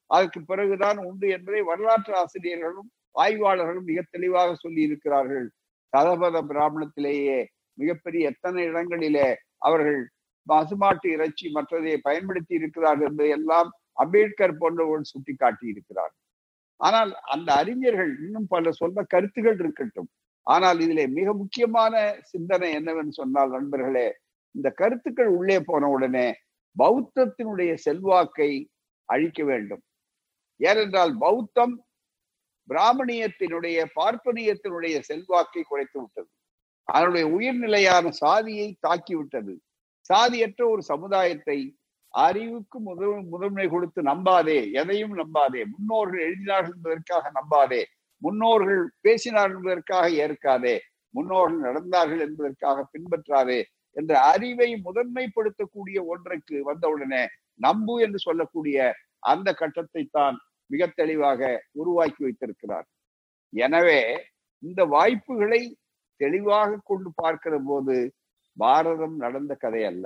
அதற்கு 0.10 0.40
பிறகுதான் 0.42 1.00
உண்டு 1.06 1.28
என்பதை 1.30 1.62
வரலாற்று 1.62 2.14
ஆசிரியர்களும் 2.16 2.90
ஆய்வாளர்களும் 3.16 3.84
மிக 3.84 4.00
தெளிவாக 4.12 4.50
சொல்லி 4.56 4.82
இருக்கிறார்கள் 4.82 5.46
சதபத 5.94 6.38
பிராமணத்திலேயே 6.50 7.40
மிகப்பெரிய 7.78 8.30
எத்தனை 8.30 8.62
இடங்களிலே 8.64 9.28
அவர்கள் 9.62 10.00
பசுமாட்டு 10.48 11.08
இறைச்சி 11.16 11.48
மற்றதை 11.56 11.96
பயன்படுத்தி 12.08 12.54
இருக்கிறார்கள் 12.62 13.10
என்பதை 13.10 13.32
எல்லாம் 13.40 13.70
அம்பேத்கர் 14.04 14.60
போன்றவர்கள் 14.62 15.12
சுட்டி 15.12 15.34
காட்டி 15.36 15.66
இருக்கிறார் 15.74 16.14
ஆனால் 16.80 17.12
அந்த 17.34 17.50
அறிஞர்கள் 17.62 18.12
இன்னும் 18.26 18.48
பல 18.48 18.72
சொன்ன 18.72 19.04
கருத்துகள் 19.14 19.58
இருக்கட்டும். 19.60 20.10
ஆனால் 20.48 20.80
இதிலே 20.80 21.06
மிக 21.18 21.34
முக்கியமான 21.34 21.94
சிந்தனை 22.22 22.70
என்னவென்று 22.74 23.14
சொன்னால் 23.14 23.50
நண்பர்களே 23.50 24.08
இந்த 24.56 24.68
கருத்துக்கள் 24.82 25.32
உள்ளே 25.38 25.58
போன 25.60 25.90
உடனே 25.90 26.28
பௌத்தத்தினுடைய 26.76 27.72
செல்வாக்கை 27.86 28.50
அழிக்க 29.10 29.44
வேண்டும். 29.44 29.84
ஏனென்றால் 30.60 31.14
பௌத்தம் 31.18 31.76
பிராமணியத்தினுடைய 32.70 33.78
பார்ப்பனியத்தினுடைய 34.00 34.96
செல்வாக்கை 35.10 35.62
குறைத்து 35.64 35.98
விட்டது. 36.02 36.30
அதனுடைய 36.94 37.26
உயிர்நிலையான 37.36 38.12
சாதியை 38.24 38.68
தாக்கிவிட்டது. 38.86 39.54
சாதியற்ற 40.10 40.62
ஒரு 40.74 40.82
சமுதாயத்தை 40.92 41.58
அறிவுக்கு 42.14 42.78
முதல் 42.80 43.18
முதன்மை 43.34 43.66
கொடுத்து 43.70 44.02
நம்பாதே 44.02 44.60
எதையும் 44.82 45.16
நம்பாதே. 45.22 45.62
முன்னோர்கள் 45.74 46.22
எழுதினார்கள் 46.28 46.76
என்பதற்காக 46.78 47.26
நம்பாதே. 47.38 47.82
முன்னோர்கள் 48.22 48.82
பேசினார்கள் 49.06 49.60
என்பதற்காக 49.60 50.06
ஏற்காதே. 50.24 50.76
முன்னோர்கள் 51.14 51.62
நடந்தார்கள் 51.68 52.24
என்பதற்காக 52.28 52.78
பின்பற்றாதே 52.94 53.60
என்ற 53.96 54.14
அறிவை 54.32 54.70
முதன்மைப்படுத்தக்கூடிய 54.88 56.00
ஒன்றுக்கு 56.14 56.58
வந்தவுடனே 56.70 57.22
நம்பு 57.60 57.94
என்று 58.06 58.20
சொல்லக்கூடிய 58.28 58.78
அந்த 59.32 59.50
கட்டத்தை 59.62 60.04
தான் 60.18 60.36
மிக 60.70 60.88
தெளிவாக 61.00 61.42
உருவாக்கி 61.82 62.22
வைத்திருக்கிறார். 62.26 62.88
எனவே 63.54 64.00
இந்த 64.64 64.82
வாய்ப்புகளை 64.96 65.62
தெளிவாக 66.20 66.80
கொண்டு 66.84 67.10
பார்க்கிற 67.16 67.56
போது 67.68 67.96
பாரதம் 68.58 69.16
நடந்த 69.16 69.54
கதை 69.56 69.82
அல்ல. 69.84 70.06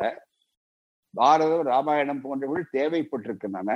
பாரதம் 1.13 1.65
ராமாயணம் 1.67 2.21
போன்றவர்கள் 2.21 2.73
தேவைப்பட்டிருக்கின்றன. 2.77 3.71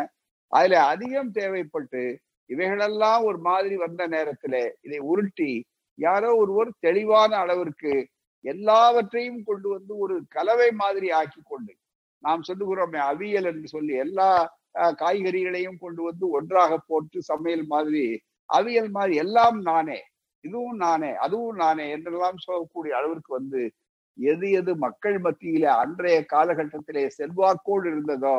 அதுல 0.54 0.76
அதிகம் 0.86 1.32
தேவைப்பட்டு 1.32 2.02
இவைகளெல்லாம் 2.50 3.22
ஒரு 3.24 3.40
மாதிரி 3.40 3.76
வந்த 3.76 4.02
நேரத்துல 4.08 4.56
இதை 4.82 5.00
உருட்டி 5.12 5.52
யாரோ 6.00 6.30
ஒருவர் 6.36 6.70
தெளிவான 6.80 7.32
அளவிற்கு 7.38 7.94
எல்லாவற்றையும் 8.46 9.42
கொண்டு 9.44 9.68
வந்து 9.70 9.94
ஒரு 9.98 10.16
கலவை 10.36 10.70
மாதிரி 10.74 11.08
ஆக்கி 11.12 11.42
கொண்டு 11.44 11.74
நாம் 12.24 12.46
சொல்லுகிறோமே 12.48 13.00
அவியல் 13.12 13.50
என்று 13.52 13.68
சொல்லி 13.68 13.94
எல்லா 14.06 14.30
காய்கறிகளையும் 15.00 15.80
கொண்டு 15.80 16.02
வந்து 16.04 16.26
ஒன்றாக 16.30 16.74
போட்டு 16.88 17.20
சமையல் 17.22 17.66
மாதிரி 17.68 18.04
அவியல் 18.50 18.92
மாதிரி 18.92 19.16
எல்லாம் 19.16 19.58
நானே 19.62 20.00
இதுவும் 20.44 20.80
நானே 20.84 21.12
அதுவும் 21.26 21.60
நானே 21.64 21.86
என்றெல்லாம் 21.96 22.44
சொல்லக்கூடிய 22.46 22.94
அளவிற்கு 23.00 23.32
வந்து 23.34 23.62
எது 24.18 24.48
எது 24.60 24.72
மக்கள் 24.86 25.18
மத்தியிலே 25.20 25.70
அன்றைய 25.82 26.20
காலகட்டத்திலே 26.34 27.04
செல்வாக்கோடு 27.18 27.88
இருந்ததோ 27.92 28.38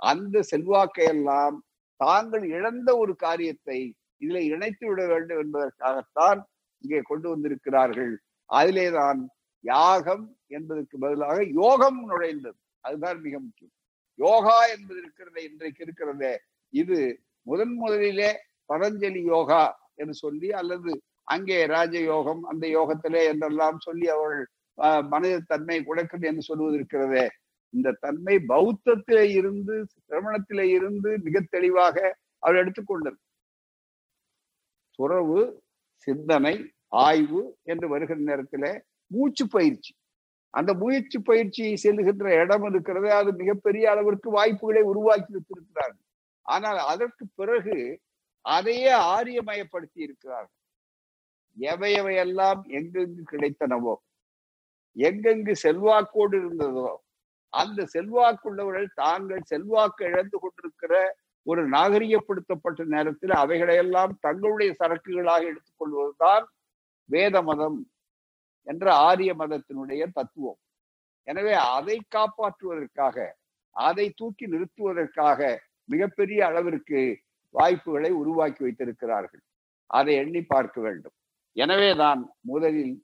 அந்த 0.00 0.42
செல்வாக்கை 0.52 1.04
எல்லாம் 1.14 1.56
தாங்கள் 2.00 2.44
இழந்த 2.56 2.90
ஒரு 2.96 3.12
காரியத்தை 3.16 3.78
இதில் 4.22 4.48
இணைத்து 4.52 4.84
விட 4.88 5.02
வேண்டும் 5.06 5.40
என்பதற்காகத்தான் 5.44 6.40
இங்கே 6.84 7.00
கொண்டு 7.02 7.26
வந்திருக்கிறார்கள். 7.32 8.12
அதிலேதான் 8.50 9.20
யாகம் 9.64 10.24
என்பதற்கு 10.48 10.96
பதிலாக 10.98 11.38
யோகம் 11.60 12.00
நுழைந்தது. 12.10 12.58
அதுதான் 12.84 13.18
மிக 13.26 13.34
முக்கியம். 13.38 13.74
யோகா 14.18 14.58
என்பது 14.74 14.98
இருக்கிறது 15.02 15.40
இன்றைக்கு 15.48 15.82
இருக்கிறதே. 15.86 16.32
இது 16.72 16.98
முதன் 17.46 17.74
முதலிலே 17.82 18.30
பதஞ்சலி 18.70 19.22
யோகா 19.26 19.62
என்று 19.96 20.14
சொல்லி 20.24 20.48
அல்லது 20.60 20.90
அங்கே 21.32 21.58
ராஜ 21.74 21.94
யோகம் 22.12 22.42
அந்த 22.50 22.64
யோகத்திலே 22.78 23.22
என்றெல்லாம் 23.32 23.78
சொல்லி 23.86 24.06
அவள் 24.16 24.38
மனித 25.12 25.44
தன்மை 25.50 25.78
குடைக்கிறது 25.88 26.26
என்று 26.30 26.42
சொல்வது 26.48 26.74
இருக்கிறதே. 26.78 27.24
இந்த 27.74 27.88
தன்மை 28.04 28.36
பௌத்தத்திலே 28.52 29.24
இருந்து 29.38 29.74
சிரமணத்திலே 29.94 30.66
இருந்து 30.76 31.10
மிக 31.26 31.42
தெளிவாக 31.54 31.96
அவள் 32.42 32.60
எடுத்துக்கொண்டது. 32.62 33.18
துறவு 34.98 35.40
சிந்தனை 36.06 36.54
ஆய்வு 37.06 37.42
என்று 37.72 37.86
வருகிற 37.92 38.18
நேரத்துல 38.30 38.64
மூச்சு 39.10 39.44
பயிற்சி. 39.56 39.92
அந்த 40.54 40.70
முயற்சி 40.82 41.18
பயிற்சியை 41.28 41.74
செல்லுகின்ற 41.82 42.28
இடம் 42.42 42.64
இருக்கிறது 42.70 43.08
அது 43.18 43.30
மிகப்பெரிய 43.40 43.84
அளவிற்கு 43.92 44.28
வாய்ப்புகளை 44.38 44.82
உருவாக்கி 44.92 45.30
வைத்திருக்கிறார்கள். 45.34 46.06
ஆனால் 46.46 46.80
அதற்கு 46.92 47.24
பிறகு 47.40 47.76
அதையே 48.44 48.92
ஆரியமயப்படுத்தி 49.16 50.00
இருக்கிறார்கள். 50.06 50.56
எவை 51.56 51.90
எவையெல்லாம் 52.00 52.60
எங்கெங்கு 52.78 53.22
கிடைத்தனவோ 53.32 53.94
எங்கெங்கு 54.96 55.54
செல்வாக்கோடு 55.64 56.36
இருந்ததோ 56.40 56.88
அந்த 57.52 57.86
செல்வாக்குள்ளவர்கள் 57.94 58.88
தாங்கள் 58.94 59.48
செல்வாக்கு 59.52 60.02
இழந்து 60.04 60.36
கொண்டிருக்கிற 60.38 60.94
ஒரு 61.46 61.62
நாகரிகப்படுத்தப்பட்ட 61.68 62.84
நேரத்தில் 62.84 63.34
அவைகளையெல்லாம் 63.42 64.12
தங்களுடைய 64.20 64.70
சரக்குகளாக 64.80 65.42
எடுத்துக்கொள்வதுதான் 65.52 66.44
வேத 67.10 67.36
மதம் 67.42 67.78
என்ற 68.66 68.86
ஆரிய 69.08 69.30
மதத்தினுடைய 69.34 70.02
தத்துவம். 70.18 70.58
எனவே 71.28 71.54
அதை 71.76 71.96
காப்பாற்றுவதற்காக 72.16 73.16
அதை 73.76 74.06
தூக்கி 74.10 74.44
நிறுத்துவதற்காக 74.46 75.40
மிகப்பெரிய 75.88 76.40
அளவிற்கு 76.46 77.00
வாய்ப்புகளை 77.54 78.10
உருவாக்கி 78.22 78.62
வைத்திருக்கிறார்கள். 78.64 79.42
அதை 79.90 80.12
எண்ணி 80.14 80.42
பார்க்க 80.44 80.80
வேண்டும். 80.80 81.16
எனவேதான் 81.56 82.20
முதலில் 82.50 82.94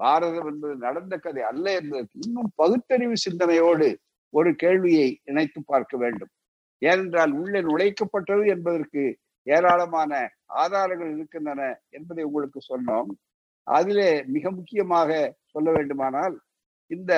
பாரதம் 0.00 0.48
என்பது 0.50 0.74
நடந்த 0.86 1.14
கதை 1.16 1.42
அல்ல 1.50 1.66
என்பதற்கு 1.78 2.16
இன்னும் 2.26 2.50
பகுத்தறிவு 2.56 3.16
சிந்தனையோடு 3.24 3.88
ஒரு 4.34 4.50
கேள்வியை 4.54 5.08
இணைத்து 5.30 5.60
பார்க்க 5.62 5.96
வேண்டும். 5.96 6.32
ஏனென்றால் 6.82 7.32
உள்ளே 7.40 7.60
நுழைக்கப்பட்டது 7.68 8.44
என்பதற்கு 8.54 9.02
ஏராளமான 9.46 10.12
ஆதாரங்கள் 10.62 11.10
இருக்கின்றன 11.16 11.62
என்பதை 11.96 12.22
உங்களுக்கு 12.28 12.60
சொன்னோம். 12.70 13.10
அதிலே 13.66 14.10
மிக 14.34 14.50
முக்கியமாக 14.50 15.10
சொல்ல 15.54 15.68
வேண்டுமானால் 15.76 16.36
இந்த 16.90 17.12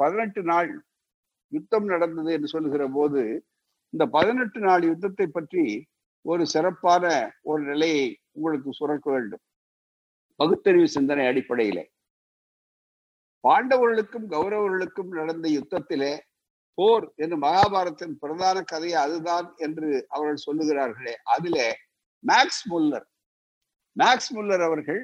பதினெட்டு 0.00 0.42
நாள் 0.42 0.70
யுத்தம் 1.52 1.86
நடந்தது 1.92 2.30
என்று 2.36 2.48
சொல்லுகிற 2.54 2.84
போது 2.96 3.22
இந்த 3.92 4.04
பதினெட்டு 4.16 4.60
நாள் 4.60 4.82
யுத்தத்தை 4.90 5.26
பற்றி 5.28 5.64
ஒரு 6.24 6.46
சிறப்பான 6.46 7.04
ஒரு 7.42 7.62
நிலையை 7.62 8.04
உங்களுக்கு 8.32 8.70
சுரக்க 8.72 9.10
வேண்டும். 9.10 9.42
பகுத்தறிவு 10.40 10.88
சிந்தனை 10.88 11.26
அடிப்படையிலே. 11.26 11.84
பாண்டவர்களுக்கும் 13.44 14.26
கௌரவர்களுக்கும் 14.30 15.10
நடந்த 15.10 15.48
யுத்தத்திலே 15.48 16.12
போர் 16.78 17.06
என்று 17.16 17.36
மகாபாரத்தின் 17.36 18.14
பிரதான 18.18 18.62
கதை 18.62 18.90
அதுதான் 18.94 19.48
என்று 19.56 19.88
அவர்கள் 20.08 20.44
சொல்லுகிறார்களே 20.46 21.14
அதிலே 21.24 21.68
மேக்ஸ் 22.24 22.62
முல்லர் 22.70 23.06
மேக்ஸ் 23.96 24.30
முல்லர் 24.34 24.60
அவர்கள் 24.60 25.02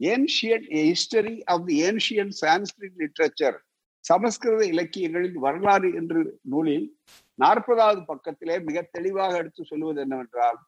ancient 0.00 0.66
history 0.82 1.36
of 1.46 1.64
the 1.66 1.76
ancient 1.82 2.32
Sanskrit 2.42 2.96
literature 2.96 3.58
சமஸ்கிருத 4.04 4.62
இலக்கியங்களின் 4.66 5.38
வரலாறு 5.38 5.94
என்று 5.94 6.20
நூலில் 6.42 6.86
நாற்பதாவது 7.38 8.02
பக்கத்திலே 8.04 8.56
மிக 8.60 8.88
தெளிவாக 8.92 9.36
எடுத்து 9.36 9.64
சொல்லுவது 9.64 10.00
என்னவென்றால் 10.00 10.58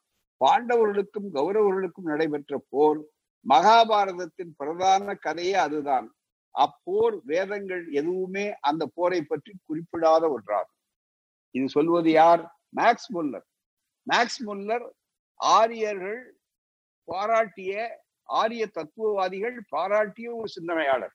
பாண்டவர்களுக்கும் 0.41 1.29
கௌரவர்களுக்கும் 1.35 2.11
நடைபெற்ற 2.13 2.63
போர் 2.69 3.01
மகாபாரதத்தின் 3.47 4.53
பிரதான 4.57 5.15
கதையே 5.15 5.53
அதுதான். 5.53 6.07
அப்போர் 6.55 7.17
வேதங்கள் 7.25 7.83
எதுவுமே 7.91 8.45
அந்த 8.61 8.83
போரை 8.95 9.23
பற்றி 9.23 9.53
குறிப்பிடாத 9.69 10.23
ஒன்றாகும். 10.37 10.77
இது 11.51 11.69
சொல்வது 11.69 12.11
யார்? 12.11 12.43
Maths 12.77 13.11
Muller. 13.15 13.47
மேக்ஸ் 14.07 14.41
முல்லர் 14.47 14.87
ஆரியர்கள் 15.41 16.23
பாராட்டிய 17.09 17.73
ஆரிய 18.29 18.67
தத்துவவாதிகள் 18.67 19.57
பாராட்டிய 19.69 20.29
ஒரு 20.37 20.49
சிந்தனையாளர். 20.49 21.15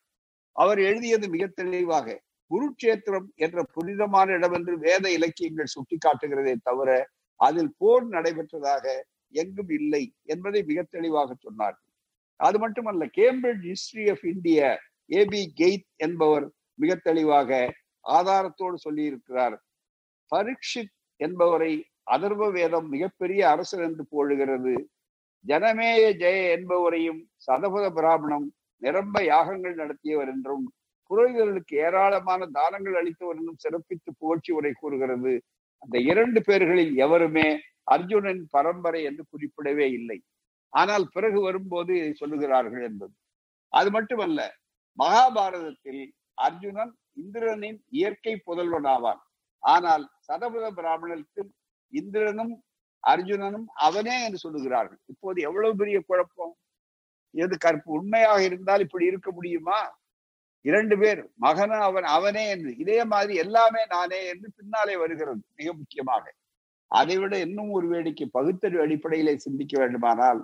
அவர் 0.59 0.79
எழுதியது 0.79 1.27
மிக 1.29 1.47
தெளிவாக 1.47 2.17
குருட்சேத்திரம் 2.51 3.27
என்ற 3.35 3.63
புனிதமான 3.73 4.31
இடம் 4.31 4.53
என்று 4.53 4.73
வேத 4.77 5.05
இலக்கியங்கள் 5.11 5.73
சுட்டிக்காட்டுகிறதே 5.75 6.55
தவிர 6.63 6.89
அதில் 7.39 7.71
போர் 7.77 8.07
நடைபெற்றதாக 8.09 8.85
எங்கும் 9.33 9.69
இல்லை 9.69 10.03
என்பதை 10.23 10.61
மிக 10.63 10.79
தெளிவாக 10.89 11.35
சொன்னார்கள் 11.43 11.85
அது 12.39 12.59
மட்டுமல்ல 12.59 13.05
Cambridge 13.17 13.67
history 13.69 14.05
of 14.11 14.25
India 14.25 14.69
A B 15.09 15.41
Keith 15.57 15.87
என்பவர் 15.97 16.45
மிக 16.75 16.95
தெளிவாக 16.95 17.49
ஆதாரத்தோடு 18.05 18.77
சொல்லியிருக்கிறார். 18.83 19.55
பரீட்சித் 20.31 20.93
என்பவரை 21.19 21.71
அதர்வ 22.11 22.51
வேதம் 22.51 22.87
மிகப்பெரிய 22.89 23.41
அரசர் 23.49 23.83
என்று 23.83 24.03
போழுகிறது 24.11 24.73
ஜனமேய 25.45 26.03
ஜெய 26.17 26.39
என்பவரையும் 26.57 27.19
சதபத 27.47 27.85
பிராமணம் 27.89 28.47
நிரம்ப 28.81 29.23
யாகங்கள் 29.23 29.79
நடத்தியவர் 29.81 30.31
என்றும் 30.33 30.65
புரோகிதர்களுக்கு 31.11 31.75
ஏராளமான 31.85 32.41
தானங்கள் 32.57 32.97
அளித்தவர் 32.99 33.39
என்றும் 33.39 33.61
சிறப்பித்து 33.63 34.09
புகழ்ச்சி 34.21 34.51
உரை 34.57 34.71
கூறுகிறது. 34.73 35.33
அந்த 35.83 35.97
இரண்டு 36.11 36.39
பேர்களில் 36.47 36.93
எவருமே 37.05 37.47
அர்ஜுனன் 37.87 38.41
பரம்பரை 38.51 39.01
என்று 39.09 39.23
குறிப்பிடவே 39.31 39.87
இல்லை. 39.99 40.17
ஆனால் 40.73 41.05
பிறகு 41.15 41.39
வரும்போது 41.41 41.91
இதை 41.99 42.11
சொல்லுகிறார்கள் 42.13 42.83
என்பது. 42.89 43.13
அது 43.73 43.89
மட்டுமல்ல 43.91 44.39
மகாபாரதத்தில் 44.97 46.03
அர்ஜுனன் 46.37 46.93
இந்திரனின் 47.17 47.79
இயற்கை 47.99 48.33
புதல்வன் 48.47 48.87
ஆவான். 48.95 49.21
ஆனால் 49.63 50.03
சதபுத 50.27 50.65
பிராமணத்தில் 50.79 51.49
இந்திரனும் 51.93 52.53
அர்ஜுனனும் 53.03 53.67
அவனே 53.87 54.15
என்று 54.25 54.39
சொல்லுகிறார்கள். 54.45 54.99
இப்போது 55.11 55.39
எவ்வளவு 55.41 55.73
பெரிய 55.81 55.97
குழப்பம்? 56.09 56.53
எது 57.33 57.57
கற்பு 57.57 57.89
உண்மையாக 57.91 58.43
இருந்தால் 58.43 58.79
இப்படி 58.79 59.05
இருக்க 59.05 59.31
முடியுமா? 59.31 59.79
இரண்டு 60.65 60.95
பேர் 60.97 61.21
மகனும் 61.35 61.79
அவன் 61.79 62.03
அவனே 62.03 62.49
என்று. 62.49 62.71
இதே 62.77 63.03
மாதிரி 63.03 63.33
எல்லாமே 63.35 63.85
நானே 63.85 64.27
என்று 64.27 64.47
பின்னாலே 64.55 64.95
வருகிறது 64.95 65.41
மிக 65.55 65.73
முக்கியமாக. 65.73 66.23
அதைவிட 66.91 67.39
இன்னும் 67.39 67.71
ஒரு 67.71 67.87
வேடிக்கை 67.87 68.27
பகுத்தறிவு 68.31 68.81
அடிப்படையிலே 68.81 69.37
சிந்திக்க 69.37 69.79
வேண்டுமானால் 69.79 70.41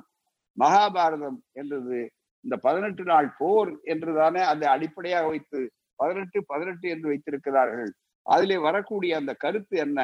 மகாபாரதம் 0.57 1.39
என்றது 1.51 1.99
இந்த 2.43 2.55
பதினெட்டு 2.57 3.03
நாள் 3.03 3.29
போர் 3.37 3.71
என்றுதானே 3.83 4.41
அதை 4.41 4.67
அடிப்படையாக 4.67 5.27
வைத்து 5.27 5.59
பதினெட்டு 5.95 6.45
பதினெட்டு 6.45 6.89
என்று 6.89 7.07
வைத்திருக்கிறார்கள். 7.07 7.91
அதிலே 8.25 8.57
வரக்கூடிய 8.57 9.15
அந்த 9.17 9.33
கருத்து 9.33 9.77
என்ன? 9.77 9.99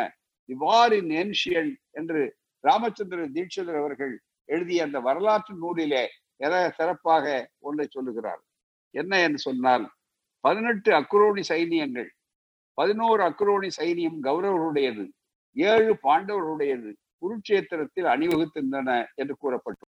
இவ்வாறு 0.45 0.97
ஏன்ஷியன் 1.01 1.71
என்று 1.91 2.21
ராமச்சந்திர 2.63 3.21
தீட்சிதர் 3.35 3.79
அவர்கள் 3.79 4.13
எழுதிய 4.49 4.83
அந்த 4.83 4.99
வரலாற்று 4.99 5.53
நூலிலே 5.55 6.03
என 6.41 6.53
சிறப்பாக 6.69 7.25
ஒன்றை 7.59 7.85
சொல்லுகிறார்? 7.89 8.41
என்ன 8.95 9.13
என்று 9.21 9.37
சொன்னால் 9.37 9.85
பதினெட்டு 10.43 10.89
அக்ரோனி 10.99 11.43
சைனியங்கள் 11.49 12.09
பதினோரு 12.77 13.21
அக்ரோனி 13.29 13.69
சைனியம் 13.79 14.19
கௌரவருடையது 14.23 15.05
ஏழு 15.55 15.93
பாண்டவர்களுடையது 16.03 16.91
குருட்சேத்திரத்தில் 17.21 18.07
அணிவகுத்திருந்தன 18.13 18.89
என்று 19.15 19.35
கூறப்பட்டு 19.37 19.85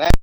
That 0.00 0.14